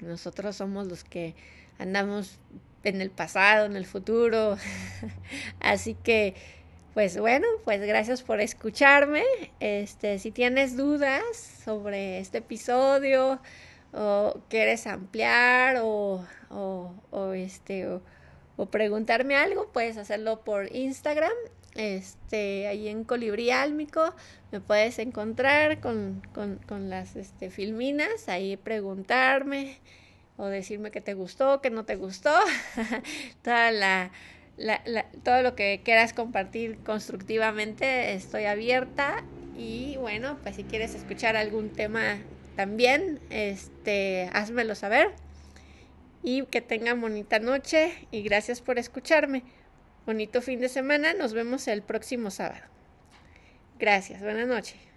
Nosotros 0.01 0.57
somos 0.57 0.87
los 0.87 1.05
que 1.05 1.35
andamos 1.79 2.39
en 2.83 3.01
el 3.01 3.11
pasado, 3.11 3.67
en 3.67 3.77
el 3.77 3.87
futuro. 3.87 4.59
Así 5.61 5.95
que, 5.95 6.35
pues 6.95 7.19
bueno, 7.19 7.47
pues 7.65 7.81
gracias 7.81 8.23
por 8.23 8.41
escucharme. 8.41 9.25
Este, 9.59 10.21
si 10.21 10.31
tienes 10.31 10.77
dudas 10.77 11.23
sobre 11.65 12.21
este 12.21 12.39
episodio 12.39 13.41
o 13.93 14.41
quieres 14.49 14.87
ampliar 14.87 15.79
o, 15.83 16.25
o, 16.51 16.95
o 17.11 17.33
este 17.33 17.89
o, 17.89 18.01
o, 18.57 18.67
preguntarme 18.67 19.35
algo, 19.35 19.73
puedes 19.73 19.97
hacerlo 19.97 20.45
por 20.45 20.75
Instagram. 20.75 21.33
Este, 21.75 22.69
ahí 22.69 22.87
en 22.87 23.03
Colibrí 23.03 23.51
Álmico 23.51 24.15
me 24.53 24.61
puedes 24.61 25.01
encontrar 25.01 25.81
con, 25.81 26.23
con, 26.33 26.59
con 26.69 26.91
las 26.91 27.17
este, 27.17 27.51
filminas, 27.51 28.29
ahí 28.29 28.57
preguntarme 28.57 29.81
o 30.37 30.47
decirme 30.47 30.93
que 30.93 31.01
te 31.01 31.15
gustó, 31.15 31.61
que 31.61 31.71
no 31.71 31.85
te 31.85 31.97
gustó, 31.97 32.33
toda 33.43 33.73
la, 33.73 34.13
todo 35.23 35.43
lo 35.43 35.55
que 35.55 35.81
quieras 35.85 36.12
compartir 36.12 36.79
constructivamente, 36.79 38.14
estoy 38.14 38.45
abierta 38.45 39.25
y 39.57 39.97
bueno, 39.99 40.38
pues 40.43 40.57
si 40.57 40.64
quieres 40.64 40.95
escuchar 40.95 41.37
algún 41.37 41.71
tema 41.71 42.19
también, 42.57 43.21
este, 43.31 44.31
házmelo 44.33 44.75
saber 44.75 45.12
y 46.23 46.45
que 46.47 46.61
tengan 46.61 47.01
bonita 47.01 47.38
noche 47.38 47.93
y 48.11 48.23
gracias 48.23 48.61
por 48.61 48.79
escucharme. 48.79 49.43
Bonito 50.07 50.43
fin 50.43 50.61
de 50.61 50.69
semana, 50.69 51.14
nos 51.14 51.33
vemos 51.33 51.67
el 51.69 51.83
próximo 51.83 52.31
sábado. 52.31 52.62
Gracias, 53.79 54.23
buenas 54.23 54.47
noches. 54.47 54.94